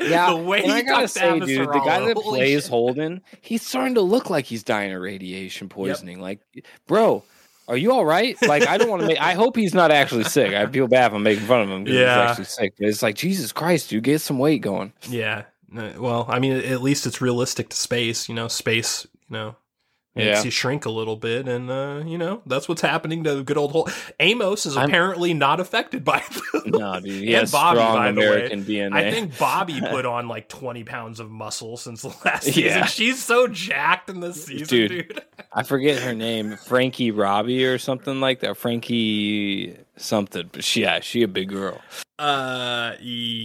[0.00, 2.70] Yeah, the way and he I gotta say, dude, the guy that plays shit.
[2.70, 6.20] Holden, he's starting to look like he's dying of radiation poisoning.
[6.20, 6.40] Like,
[6.86, 7.24] bro,
[7.66, 8.40] are you all right?
[8.42, 9.20] Like, I don't want to make.
[9.20, 10.54] I hope he's not actually sick.
[10.54, 11.92] I feel bad if I'm making fun of him Yeah.
[11.94, 12.74] he's actually sick.
[12.78, 14.92] But it's like, Jesus Christ, dude, get some weight going.
[15.08, 15.44] Yeah.
[15.72, 18.28] Well, I mean, at least it's realistic to space.
[18.28, 19.06] You know, space.
[19.28, 19.56] You know,
[20.18, 20.42] makes Yeah.
[20.44, 23.72] you shrink a little bit, and uh, you know that's what's happening to good old
[23.72, 23.88] Hol-
[24.20, 26.64] Amos is I'm- apparently not affected by it.
[26.68, 28.48] No, dude, he And Bobbie, strong by the way.
[28.50, 28.92] DNA.
[28.92, 32.62] I think Bobbie put on like 20 pounds of muscle since the last season.
[32.64, 32.84] Yeah.
[32.84, 34.90] She's so jacked in this season, dude.
[35.08, 35.22] Dude.
[35.50, 38.58] I forget her name, Frankie Robbie or something like that.
[38.58, 41.80] Frankie something, but she, yeah, she a big girl.
[42.18, 42.94] Uh,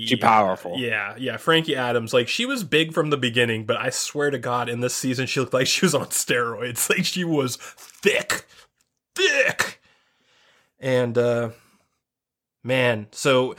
[0.08, 0.74] She powerful.
[0.78, 1.38] Yeah, yeah.
[1.38, 4.80] Frankie Adams, like she was big from the beginning, but I swear to God, in
[4.80, 6.89] this season, she looked like she was on steroids.
[6.93, 8.45] Like she was thick,
[9.16, 9.82] thick.
[10.80, 11.49] And uh,
[12.64, 13.56] man, so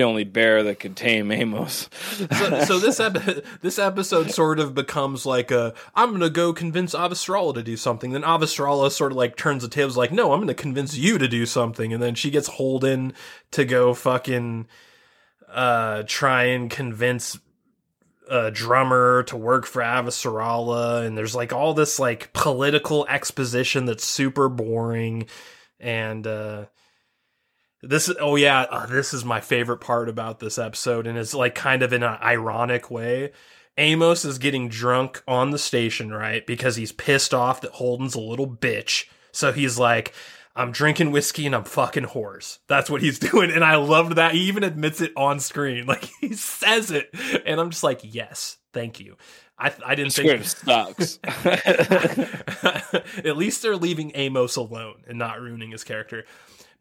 [0.00, 1.90] The only bear that could tame Amos.
[2.32, 6.94] so, so this ep- this episode sort of becomes like a I'm gonna go convince
[6.94, 8.12] Avasarala to do something.
[8.12, 11.28] Then Avasarala sort of like turns the tables, like no, I'm gonna convince you to
[11.28, 11.92] do something.
[11.92, 13.12] And then she gets Holden
[13.50, 14.68] to go fucking
[15.50, 17.38] uh try and convince
[18.30, 24.04] a drummer to work for Avasarala, and there's like all this like political exposition that's
[24.06, 25.26] super boring,
[25.78, 26.64] and uh
[27.82, 31.34] this is oh yeah, uh, this is my favorite part about this episode, and it's
[31.34, 33.32] like kind of in an ironic way.
[33.78, 36.46] Amos is getting drunk on the station, right?
[36.46, 39.06] Because he's pissed off that Holden's a little bitch.
[39.32, 40.12] So he's like,
[40.54, 42.58] I'm drinking whiskey and I'm fucking whores.
[42.66, 43.50] That's what he's doing.
[43.50, 44.34] And I loved that.
[44.34, 45.86] He even admits it on screen.
[45.90, 47.08] Like he says it.
[47.46, 49.16] And I'm just like, yes, thank you.
[49.58, 51.18] I, I didn't think sucks.
[53.24, 56.24] At least they're leaving Amos alone and not ruining his character.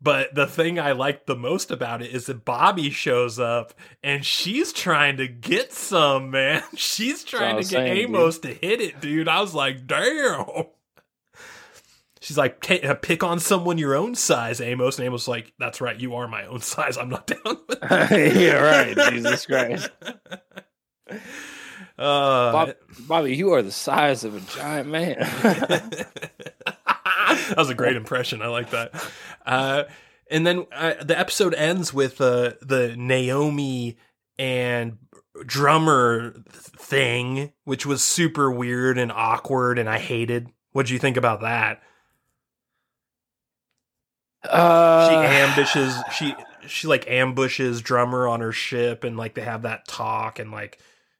[0.01, 4.25] But the thing I liked the most about it is that Bobbie shows up and
[4.25, 6.63] she's trying to get some, man.
[6.75, 9.27] She's trying to get saying, Amos to hit it, dude.
[9.27, 10.45] I was like, damn.
[12.21, 14.97] She's like, uh, pick on someone your own size, Amos.
[14.97, 16.97] And Amos like, that's right, you are my own size.
[16.97, 18.35] I'm not down with that.
[18.35, 19.11] yeah, right.
[19.11, 19.89] Jesus Christ.
[21.99, 22.75] Uh, Bob,
[23.07, 25.17] Bobbie, you are the size of a giant man.
[27.49, 28.41] that was a great impression.
[28.41, 28.93] I like that.
[29.45, 29.83] Uh,
[30.31, 33.97] and then uh, the episode ends with uh, the Naomi
[34.37, 34.97] and
[35.45, 40.47] drummer thing, which was super weird and awkward, and I hated.
[40.71, 41.81] What do you think about that?
[44.43, 46.35] Uh, she ambushes she
[46.65, 50.79] she like ambushes drummer on her ship and like they have that talk and like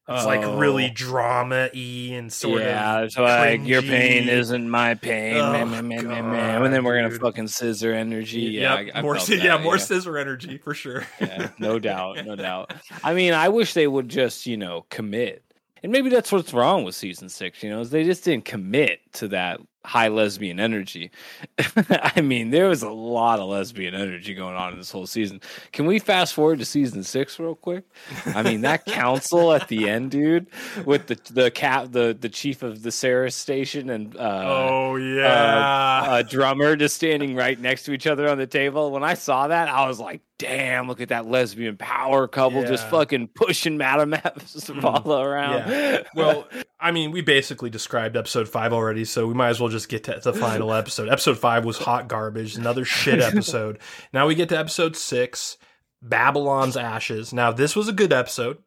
[0.10, 0.94] it's like really Oh.
[0.94, 5.66] drama y and sort yeah, of it's like your pain isn't my pain, Oh, meh,
[5.66, 6.66] meh, meh, meh, meh.
[6.66, 8.40] and then we're gonna fucking scissor energy.
[8.42, 12.26] Yeah, Yep, I, I more that, yeah more scissor energy for sure yeah, no doubt,
[12.26, 12.74] no doubt.
[13.04, 15.44] I mean, I wish they would just, you know, commit.
[15.82, 19.00] And maybe that's what's wrong with season six, you know, is they just didn't commit
[19.14, 21.12] to that high lesbian energy.
[21.90, 25.42] I mean, there was a lot of lesbian energy going on in this whole season.
[25.72, 27.86] Can we fast forward to season six real quick?
[28.26, 30.48] I mean, that council at the end, dude,
[30.86, 34.98] with the the cap the the chief of the Sarah station and uh oh uh,
[34.98, 38.92] yeah a drummer just standing right next to each other on the table.
[38.92, 40.88] When I saw that, I was like, "Damn!
[40.88, 46.04] Look at that lesbian power couple just fucking pushing Madame Zavala around." Yeah.
[46.16, 46.48] Well,
[46.82, 50.06] I mean, we basically described episode five already, so we might as well just get
[50.06, 51.10] to the final episode.
[51.10, 53.80] Episode five was hot garbage, another shit episode.
[54.14, 55.58] now we get to episode six,
[56.02, 57.34] Babylon's Ashes.
[57.34, 58.60] Now, this was a good episode.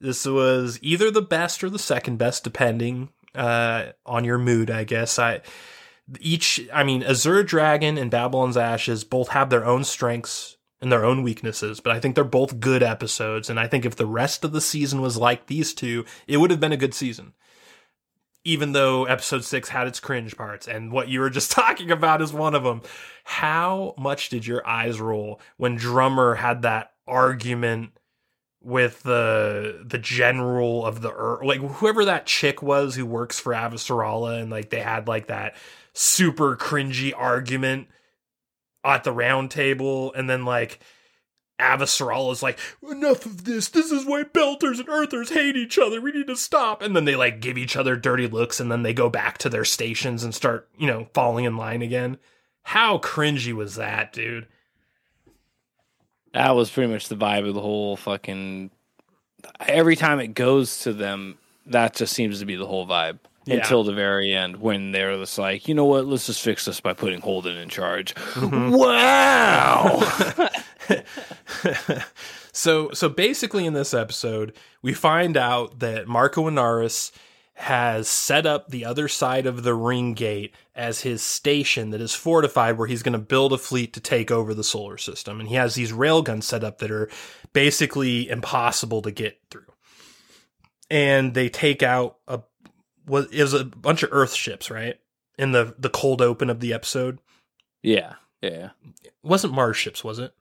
[0.00, 4.84] This was either the best or the second best, depending uh, on your mood, I
[4.84, 5.18] guess.
[5.18, 5.42] I
[6.18, 11.04] each, I mean, Azure Dragon and Babylon's Ashes both have their own strengths and their
[11.04, 13.50] own weaknesses, but I think they're both good episodes.
[13.50, 16.50] And I think if the rest of the season was like these two, it would
[16.50, 17.34] have been a good season.
[18.44, 22.22] Even though episode six had its cringe parts, and what you were just talking about
[22.22, 22.82] is one of them.
[23.24, 27.92] How much did your eyes roll when Drummer had that argument
[28.62, 33.52] with the the general of the Earth, like whoever that chick was who works for
[33.52, 35.54] Avasarala, and like they had like that
[35.92, 37.88] super cringy argument
[38.84, 40.80] at the round table, and then like
[41.60, 43.68] Avasarala is like, enough of this.
[43.68, 46.00] This is why Belters and Earthers hate each other.
[46.00, 46.82] We need to stop.
[46.82, 49.48] And then they like give each other dirty looks, and then they go back to
[49.48, 52.18] their stations and start, you know, falling in line again.
[52.62, 54.46] How cringy was that, dude?
[56.32, 58.70] That was pretty much the vibe of the whole fucking.
[59.60, 63.18] Every time it goes to them, that just seems to be the whole vibe.
[63.46, 63.56] Yeah.
[63.56, 66.80] Until the very end, when they're just like, you know what, let's just fix this
[66.80, 68.14] by putting Holden in charge.
[68.14, 68.70] Mm-hmm.
[68.70, 70.02] Wow!
[72.52, 77.12] so so basically in this episode we find out that Marco Inaros
[77.54, 82.14] has set up the other side of the ring gate as his station that is
[82.14, 85.48] fortified where he's going to build a fleet to take over the solar system and
[85.48, 87.08] he has these railguns set up that are
[87.52, 89.66] basically impossible to get through
[90.90, 92.40] and they take out a
[93.06, 94.96] was it was a bunch of earth ships right
[95.38, 97.18] in the the cold open of the episode
[97.82, 98.70] yeah, yeah.
[99.04, 100.32] it wasn't mars ships was it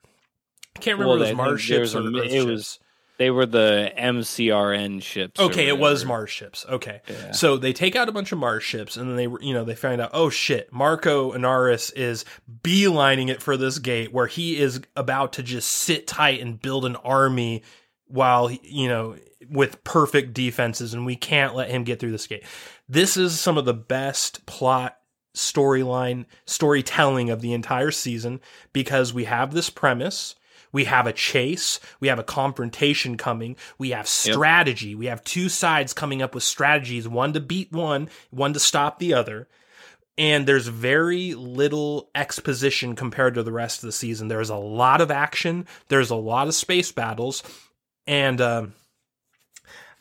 [0.75, 2.79] i can't remember Well, it was mars ships was or a- earth it was- ships
[3.17, 5.41] They were the MCRN ships.
[5.41, 6.05] Okay, it was.
[6.05, 6.65] Mars ships.
[6.69, 7.01] Okay.
[7.05, 7.31] Yeah.
[7.33, 9.75] So they take out a bunch of Mars ships and then they, you know, they
[9.75, 12.23] find out, oh shit, Marco Inaros is
[12.63, 16.85] beelining it for this gate where he is about to just sit tight and build
[16.85, 17.61] an army
[18.07, 19.17] while, you know,
[19.49, 22.43] with perfect defenses and we can't let him get through this gate.
[22.87, 24.97] This is some of the best plot
[25.35, 28.41] storyline storytelling of the entire season
[28.73, 30.35] because we have this premise
[30.71, 35.47] we have a chase we have a confrontation coming we have strategy we have two
[35.47, 39.47] sides coming up with strategies one to beat one one to stop the other
[40.17, 44.99] and there's very little exposition compared to the rest of the season there's a lot
[44.99, 47.43] of action there's a lot of space battles
[48.07, 48.73] and um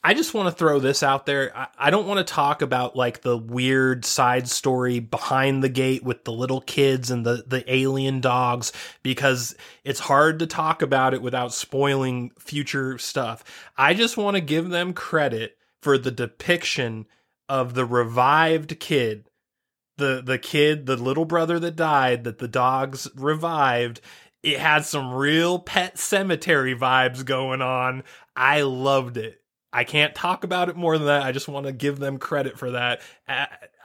[0.09, 1.55] I just want to throw this out there.
[1.55, 6.03] I, I don't want to talk about like the weird side story behind the gate
[6.03, 8.73] with the little kids and the, the alien dogs
[9.03, 9.55] because
[9.85, 13.45] it's hard to talk about it without spoiling future stuff.
[13.77, 17.05] I just want to give them credit for the depiction
[17.47, 19.29] of the revived kid.
[19.99, 24.01] The the kid, the little brother that died that the dogs revived,
[24.43, 28.05] it had some real pet cemetery vibes going on.
[28.35, 29.43] I loved it.
[29.79, 31.23] I can't talk about it more than that.
[31.23, 33.01] I just want to give them credit for that.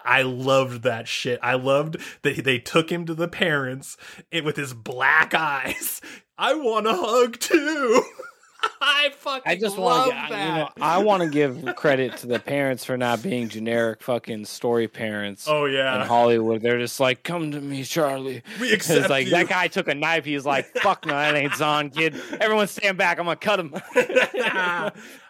[0.03, 1.39] I, loved that shit.
[1.43, 3.95] I loved that they took him to the parents
[4.31, 6.01] eh, with his black eyes.
[6.35, 8.01] I want a hug too.
[8.81, 10.48] I fucking I just love want to, that.
[10.48, 14.45] you know, I want to give credit to the parents for not being generic fucking
[14.45, 15.45] story parents.
[15.48, 19.26] oh yeah, In Hollywood, they're just like, "Come to me, Charlie." we It's accept like
[19.26, 19.31] you.
[19.31, 20.26] that guy took a knife.
[20.26, 22.15] He's like, "Fuck no, that ain't Xan, kid.
[22.40, 23.19] Everyone stand back.
[23.19, 23.73] I'm gonna cut him."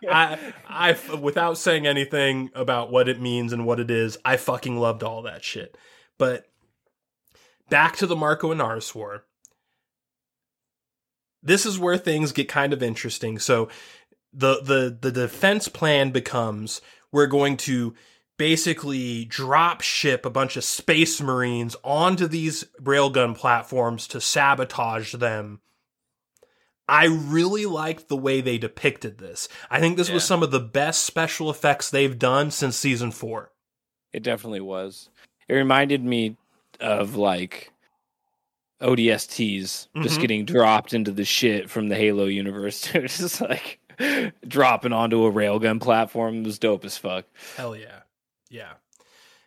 [0.06, 0.38] I,
[0.68, 5.04] I, without saying anything about what it means and what it is, I fucking loved
[5.04, 5.78] all that shit.
[6.18, 6.46] But
[7.70, 9.26] back to the Marco Inaros war.
[11.44, 13.38] This is where things get kind of interesting.
[13.38, 13.70] So
[14.32, 17.94] the the the defense plan becomes we're going to
[18.38, 25.62] basically drop ship a bunch of space marines onto these railgun platforms to sabotage them.
[26.88, 29.48] I really liked the way they depicted this.
[29.70, 33.52] I think this was some of the best special effects they've done since season four.
[34.12, 35.10] It definitely was.
[35.48, 36.38] It reminded me
[36.80, 37.72] of like
[38.84, 40.22] ODSTs just Mhm.
[40.22, 42.82] getting dropped into the shit from the Halo universe.
[42.94, 43.80] Just like
[44.48, 47.26] dropping onto a railgun platform It was dope as fuck.
[47.56, 48.00] Hell yeah.
[48.50, 48.74] Yeah.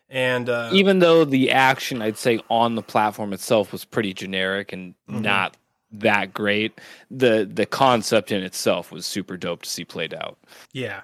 [0.09, 4.71] And uh Even though the action, I'd say, on the platform itself was pretty generic
[4.71, 5.21] and Mhm.
[5.21, 5.57] not
[5.91, 6.79] that great,
[7.11, 10.37] the the concept in itself was super dope to see played out.
[10.71, 11.01] Yeah.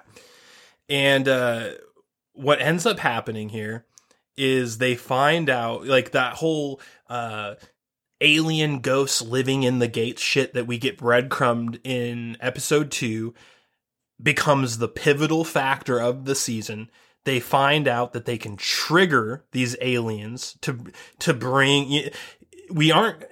[0.88, 1.70] And uh
[2.32, 3.84] what ends up happening here
[4.36, 7.54] is they find out like that whole uh
[8.24, 13.34] alien ghosts living in the gates shit that we get breadcrumbed in episode 2
[14.22, 16.90] becomes the pivotal factor of the season.
[17.24, 20.86] They find out that they can trigger these aliens to
[21.20, 22.10] to bring
[22.70, 23.24] we aren't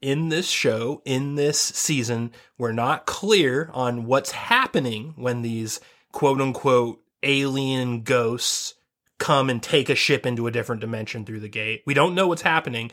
[0.00, 5.80] in this show, in this season, we're not clear on what's happening when these
[6.12, 8.74] quote unquote alien ghosts
[9.18, 11.82] come and take a ship into a different dimension through the gate.
[11.86, 12.90] We don't know what's happening,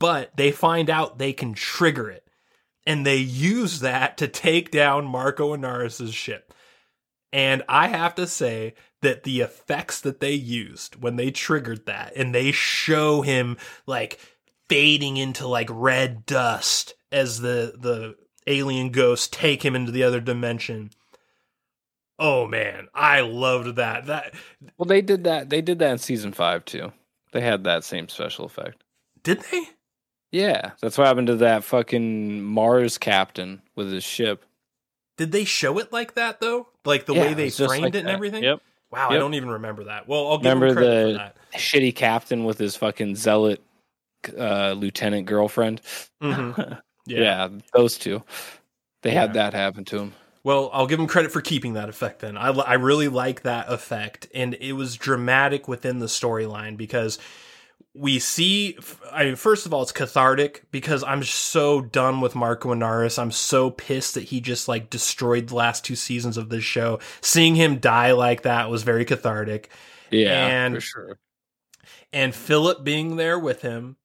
[0.00, 2.26] but they find out they can trigger it.
[2.86, 6.52] And they use that to take down Marco Inaros' ship.
[7.32, 12.12] And I have to say that the effects that they used when they triggered that
[12.16, 13.56] and they show him
[13.86, 14.18] like
[14.68, 18.16] fading into like red dust as the the
[18.46, 20.90] alien ghosts take him into the other dimension.
[22.18, 24.06] Oh man, I loved that.
[24.06, 24.34] That
[24.76, 25.50] Well, they did that.
[25.50, 26.92] They did that in season five too.
[27.32, 28.82] They had that same special effect.
[29.22, 29.68] did they?
[30.32, 34.44] Yeah, that's what happened to that fucking Mars captain with his ship.
[35.16, 36.68] Did they show it like that though?
[36.84, 38.14] Like the Yeah, way they it's framed like it and that.
[38.14, 38.42] everything?
[38.44, 38.60] Yep.
[38.92, 40.08] Wow, I don't even remember that.
[40.08, 41.36] Well, I'll give Remember credit the for that.
[41.60, 43.62] shitty captain with his fucking zealot
[44.36, 45.80] uh, lieutenant girlfriend.
[46.22, 46.80] Mhm.
[47.06, 47.48] yeah.
[47.72, 48.22] those two.
[49.02, 50.12] They had that happen to him.
[50.44, 52.36] Well, I'll give him credit for keeping that effect then.
[52.36, 54.26] I, I really like that effect.
[54.34, 57.18] And it was dramatic within the storyline because
[57.94, 58.78] we see,
[59.12, 63.18] I mean, first of all, it's cathartic because I'm so done with Marco Inaros.
[63.18, 67.00] I'm so pissed that he just like destroyed the last two seasons of this show.
[67.20, 69.70] Seeing him die like that was very cathartic.
[70.10, 71.18] Yeah, And- for sure.
[72.12, 73.96] and Philip being there with him,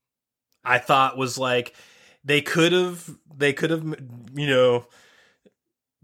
[0.64, 1.76] I thought was like
[2.24, 3.08] they could have
[3.38, 3.84] they could have
[4.34, 4.88] you know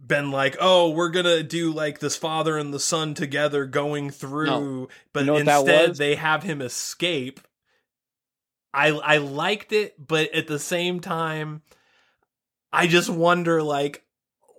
[0.03, 4.87] been like, oh, we're gonna do like this father and the son together going through,
[5.13, 7.39] but know instead they have him escape.
[8.73, 11.61] I I liked it, but at the same time,
[12.71, 14.03] I just wonder like,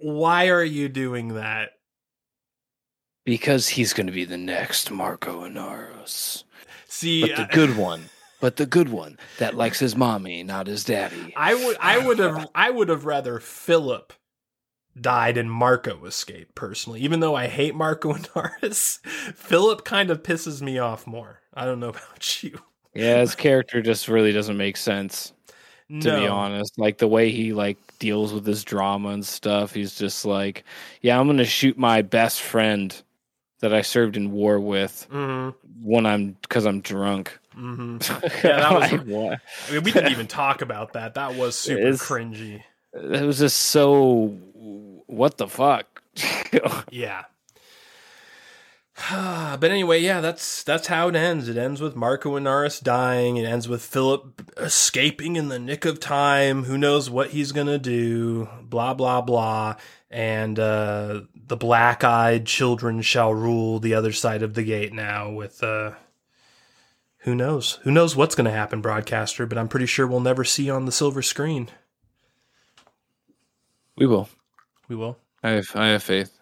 [0.00, 1.70] why are you doing that?
[3.24, 6.44] Because he's going to be the next Marco Inaros.
[6.86, 8.10] See, But the good one.
[8.40, 11.32] But the good one that likes his mommy, not his daddy.
[11.36, 14.12] I would I would have I would have rather Philip
[15.00, 17.00] died and Marco escaped personally.
[17.02, 21.40] Even though I hate Marco and Naris, Philip kind of pisses me off more.
[21.54, 22.58] I don't know about you.
[22.94, 25.32] Yeah, his character just really doesn't make sense.
[26.00, 26.78] to be honest.
[26.78, 30.64] Like the way he like deals with this drama and stuff, he's just like,
[31.02, 32.94] yeah, I'm gonna shoot my best friend
[33.60, 37.38] that I served in war with Mhm, when I'm because I'm drunk.
[37.54, 38.00] mhm.
[38.44, 39.40] Yeah, that was- Like, what?
[39.68, 41.14] I mean, we didn't even talk about that.
[41.14, 42.62] That was super It's- cringy.
[42.94, 44.28] It was just so.
[45.06, 46.02] What the fuck?
[46.90, 47.24] Yeah.
[49.10, 51.48] but anyway, yeah, that's that's how it ends.
[51.48, 53.36] It ends with Marco Inaros dying.
[53.36, 56.64] It ends with Philip escaping in the nick of time.
[56.64, 58.48] Who knows what he's gonna do?
[58.62, 59.76] Blah blah blah.
[60.10, 65.30] And uh, the black-eyed children shall rule the other side of the gate now.
[65.30, 65.92] With uh,
[67.20, 67.80] who knows?
[67.82, 69.46] Who knows what's gonna happen, broadcaster?
[69.46, 71.68] But I'm pretty sure we'll never see on the silver screen.
[73.96, 74.28] we will.
[74.86, 75.18] We will.
[75.42, 75.74] I have.
[75.74, 76.38] I have faith.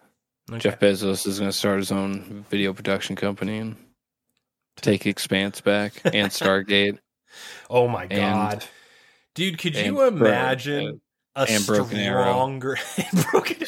[0.51, 0.59] Okay.
[0.59, 3.77] Jeff Bezos is going to start his own video production company and
[4.77, 6.97] take Expanse back and Stargate.
[7.69, 8.65] Oh my And- god.
[9.33, 10.99] Dude, could and you Bro- imagine
[11.37, 12.77] a and stronger
[13.31, 13.65] broken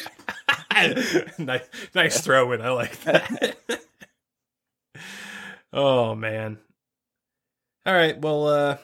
[1.38, 2.60] nice, nice throw in.
[2.60, 3.56] I like that.
[5.72, 6.58] oh man.
[7.86, 8.76] All right, well uh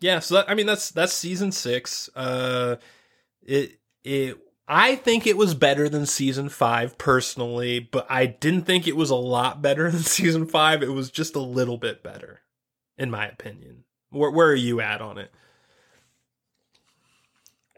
[0.00, 2.10] yeah, so that, I mean that's that's season 6.
[2.16, 2.76] Uh
[3.42, 4.38] it it
[4.70, 9.08] I think it was better than season 5 personally, but I didn't think it was
[9.10, 10.82] a lot better than season 5.
[10.82, 12.40] It was just a little bit better
[12.98, 13.84] in my opinion.
[14.10, 15.30] Where where are you at on it?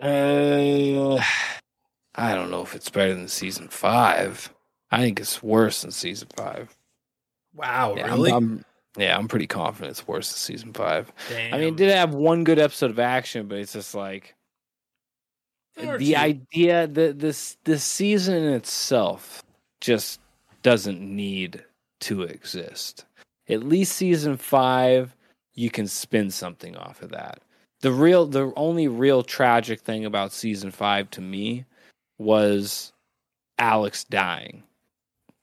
[0.01, 1.21] Uh,
[2.15, 4.53] I don't know if it's better than season five.
[4.91, 6.75] I think it's worse than season five.
[7.55, 8.33] Wow, Yeah, I'm- really?
[8.33, 8.65] I'm,
[8.97, 11.13] yeah, I'm pretty confident it's worse than season five.
[11.29, 11.55] Damn.
[11.55, 14.35] I mean, it did have one good episode of action, but it's just like
[15.77, 16.17] the two.
[16.17, 19.43] idea that this this season itself
[19.81, 20.21] just
[20.63, 21.65] doesn't need
[22.01, 23.05] to exist.
[23.49, 25.15] At least season five,
[25.55, 27.41] you can spin something off of that.
[27.81, 31.65] The real, the only real tragic thing about season five to me
[32.19, 32.93] was
[33.59, 34.63] Alex dying.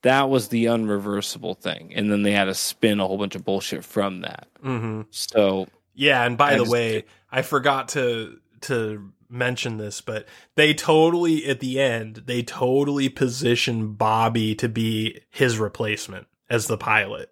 [0.04, 3.44] That was the unreversible thing, and then they had to spin a whole bunch of
[3.44, 4.48] bullshit from that.
[4.62, 10.02] hmm So Yeah, and by I the just- way, I forgot to to mention this,
[10.02, 16.68] but they totally at the end they totally position Bobbie to be his replacement as
[16.68, 17.30] the pilot.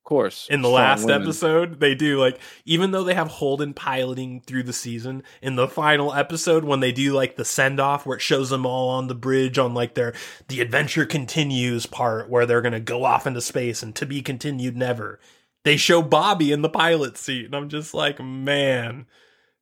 [0.00, 1.22] of course, In the last women.
[1.22, 5.66] episode, they do like even though they have Holden piloting through the season, in the
[5.68, 9.08] final episode when they do like the send off where it shows them all on
[9.08, 10.14] the bridge on like their
[10.48, 14.76] the adventure continues part where they're gonna go off into space and to be continued
[14.76, 15.18] never.
[15.64, 19.06] They show Bobbie in the pilot seat, and I'm just like, man,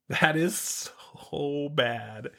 [0.09, 0.91] that is
[1.33, 2.31] so bad.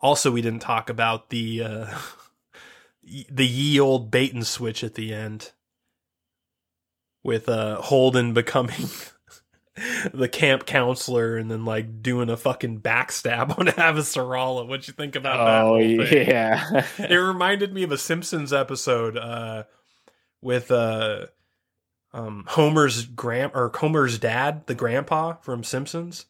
[0.00, 1.98] Also, we didn't talk about the uh,
[3.30, 5.52] the ye old bait and switch at the end
[7.22, 8.88] with uh, Holden becoming
[10.14, 14.66] the camp counselor and then like doing a fucking backstab on Avasarala.
[14.66, 15.64] What'd you think about that?
[15.64, 19.64] Oh yeah, it reminded me of a Simpsons episode uh,
[20.40, 21.26] with uh,
[22.12, 26.26] um, Homer's grand or Homer's dad, the grandpa from Simpsons.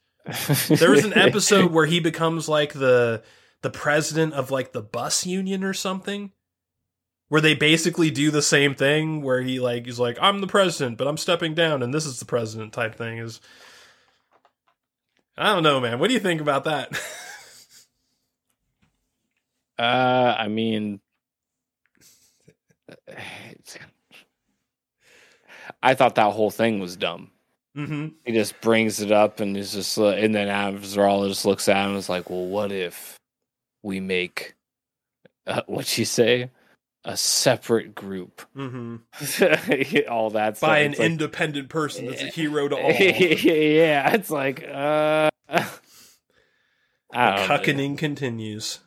[0.69, 3.23] There was an episode where he becomes like the
[3.63, 6.33] the president of like the bus union or something.
[7.29, 10.99] Where they basically do the same thing, where he like he's like, I'm the president,
[10.99, 13.19] but I'm stepping down, and this is the president type thing.
[13.19, 13.41] Is
[15.39, 15.99] I don't know, man.
[16.01, 16.91] What do you think about that?
[19.79, 21.01] Uh, I mean,
[23.09, 23.79] it's-
[25.83, 27.31] I thought that whole thing was dumb.
[27.77, 28.09] mm-hmm.
[28.25, 31.77] He just brings it up and is just, uh, and then Avasarala just looks at
[31.83, 33.17] him and is like, "Well, what if
[33.83, 34.55] we make
[35.47, 36.51] uh, what she say
[37.05, 40.09] a separate group?" Mm-hmm.
[40.11, 40.69] all that stuff.
[40.69, 42.91] By an like- independent person that's a hero to all.
[42.93, 45.65] yeah, it's like, uh, I
[47.15, 47.47] don't know.
[47.47, 48.81] Cuckening continues.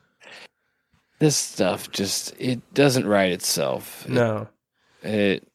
[1.18, 4.06] This stuff just it doesn't write itself.
[4.08, 4.48] No.
[5.02, 5.46] it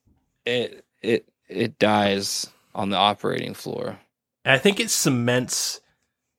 [0.45, 1.28] it it it
[1.79, 3.99] dies on the operating floor.
[4.45, 5.81] I think it cements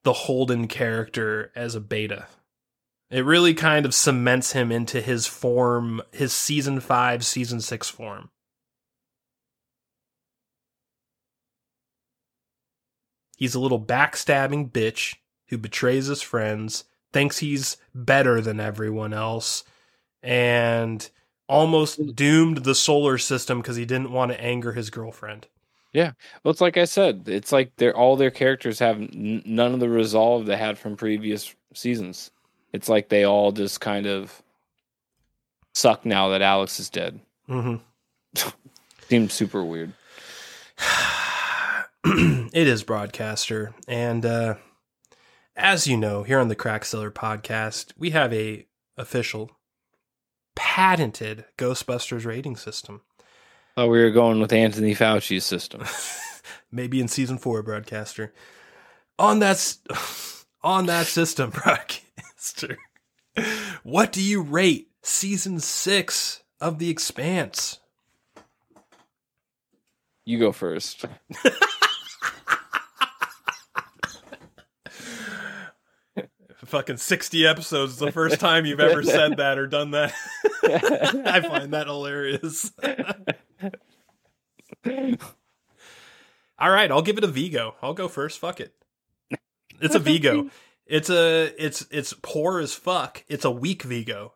[0.04, 2.26] the Holden character as a beta.
[3.10, 8.30] It really kind of cements him into his form, his season five, season six form.
[13.36, 15.16] He's a little backstabbing bitch
[15.48, 19.64] who betrays his friends, thinks he's better than everyone else,
[20.22, 21.10] and
[21.50, 25.48] almost doomed the solar system because he didn't want to anger his girlfriend.
[25.92, 26.12] Yeah,
[26.44, 29.80] well, it's like I said, it's like they're all their characters have n- none of
[29.80, 32.30] the resolve they had from previous seasons.
[32.72, 34.40] It's like they all just kind of
[35.74, 37.18] suck now that Alex is dead.
[37.48, 38.48] Mm-hmm.
[39.08, 39.92] Seems super weird.
[42.04, 44.54] it is broadcaster and uh
[45.54, 48.66] as you know here on the Crack Cellar podcast we have a
[48.96, 49.50] official
[50.54, 53.02] patented ghostbusters rating system
[53.76, 55.84] Oh, we were going with Anthony Fauci's system.
[56.72, 58.32] maybe in season four broadcaster
[59.18, 59.76] on that
[60.62, 62.78] on that system broadcaster
[63.82, 67.78] what do you rate season six of the expanse
[70.24, 71.06] You go first.
[76.70, 80.14] Fucking 60 episodes the first time you've ever said that or done that.
[80.62, 82.72] I find that hilarious.
[86.58, 88.38] All right i'll give it a vigo i'll go first.
[88.38, 88.74] Fuck it.
[89.80, 90.50] It's a vigo
[90.86, 93.24] it's a it's it's poor as fuck.
[93.28, 94.34] It's a weak vigo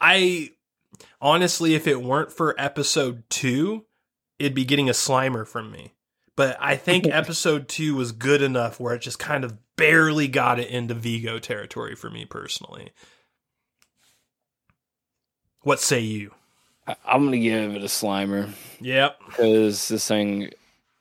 [0.00, 0.50] i
[1.20, 3.86] honestly if it weren't for episode two
[4.38, 5.94] it'd be getting a slimer from me.
[6.36, 10.58] But i think episode two was good enough where it just kind of barely got
[10.60, 12.90] it into vigo territory for me personally
[15.62, 16.32] what say you
[17.06, 18.50] I'm gonna give it a Slimer
[18.80, 20.50] yep because this thing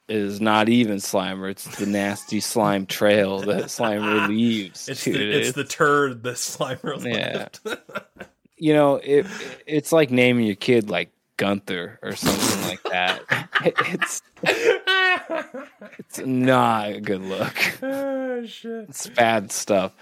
[0.08, 1.50] is not even Slimer.
[1.50, 4.90] It's the nasty slime trail that Slimer leaves.
[4.90, 7.48] it's the, it's the turd that slimer Yeah.
[7.64, 7.66] left
[8.58, 9.26] you know, it
[9.66, 13.24] it's like naming your kid like Gunther or something like that.
[13.64, 14.22] It's
[16.20, 17.56] it's not a good look.
[17.84, 19.94] oh shit It's bad stuff.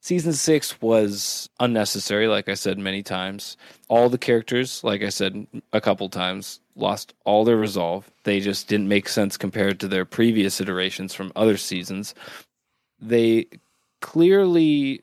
[0.00, 3.56] season six was unnecessary, like I said many times.
[3.88, 8.10] All the characters, like I said a couple times, lost all their resolve.
[8.24, 12.14] They just didn't make sense compared to their previous iterations from other seasons.
[13.00, 13.46] They
[14.00, 15.02] clearly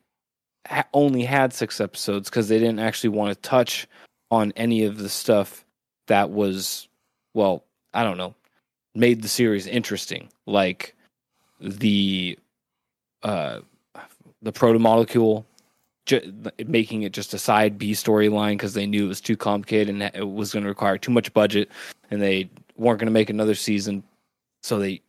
[0.68, 3.88] ha- only had six episodes because they didn't actually want to touch
[4.30, 5.66] on any of the stuff
[6.08, 6.88] that was,
[7.34, 7.64] well,
[7.94, 8.34] I don't know,
[8.96, 10.96] made the series interesting, like
[11.60, 12.38] the
[13.24, 13.60] uh
[14.42, 15.46] the proto molecule
[16.06, 16.34] ju-
[16.66, 20.04] making it just a side B storyline because they knew it was too complicated and
[20.16, 21.70] it was going to require too much budget,
[22.10, 24.04] and they weren't going to make another season,
[24.64, 25.02] so they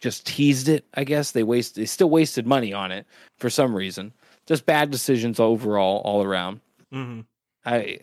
[0.00, 0.84] just teased it.
[0.94, 3.06] I guess they waste they still wasted money on it
[3.38, 4.12] for some reason.
[4.46, 6.60] Just bad decisions overall, all around.
[6.92, 7.20] Mm-hmm.
[7.64, 8.00] I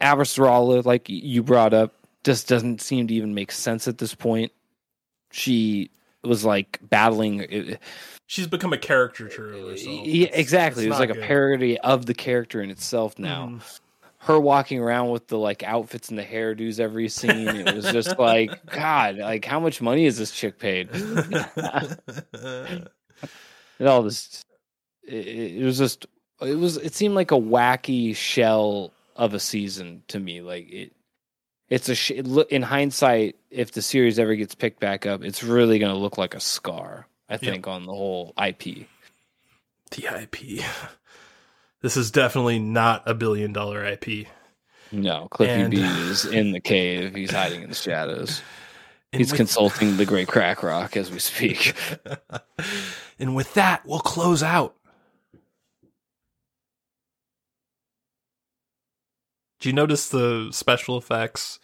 [0.00, 4.52] Avasarala, like you brought up, just doesn't seem to even make sense at this point.
[5.30, 5.90] She
[6.22, 7.76] was like battling.
[8.26, 10.06] She's become a caricature of herself.
[10.06, 10.84] Yeah, exactly.
[10.84, 11.22] It's it was like good.
[11.22, 13.46] a parody of the character in itself now.
[13.46, 13.78] Mhm.
[14.18, 18.16] Her walking around with the like outfits and the hairdos every scene, it was just
[18.20, 20.88] like, God, like how much money is this chick paid?
[20.92, 22.88] it
[23.80, 24.46] all just
[25.02, 26.06] it, it was just
[26.40, 30.92] it was it seemed like a wacky shell of a season to me like it
[31.72, 32.10] it's a sh-
[32.50, 36.18] in hindsight if the series ever gets picked back up it's really going to look
[36.18, 40.64] like a scar i think on the whole ip the IP.
[41.82, 44.26] This is definitely not a billion dollar IP.
[44.92, 48.42] no cliffy And- b is in the cave he's hiding in the shadows
[49.12, 51.74] And he's with- consulting the great crack rock as we speak
[53.18, 54.74] and with that, we'll close out.
[59.60, 61.60] Do you notice the special effects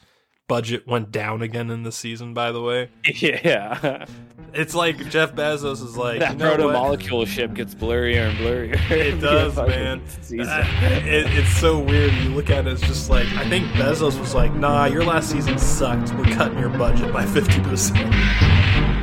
[0.49, 2.89] budget went down again in the season, by the way?
[3.15, 4.07] yeah
[4.55, 8.39] It's like Jeff Bezos is like, that you know proto molecule ship gets blurrier and
[8.39, 10.01] blurrier It does, man.
[10.01, 10.65] Uh,
[11.05, 12.13] it, it's so weird.
[12.15, 15.31] You look at it, it's just like I think Bezos was like, "Nah, your last
[15.31, 16.15] season sucked.
[16.15, 18.98] We're cutting your budget by fifty percent."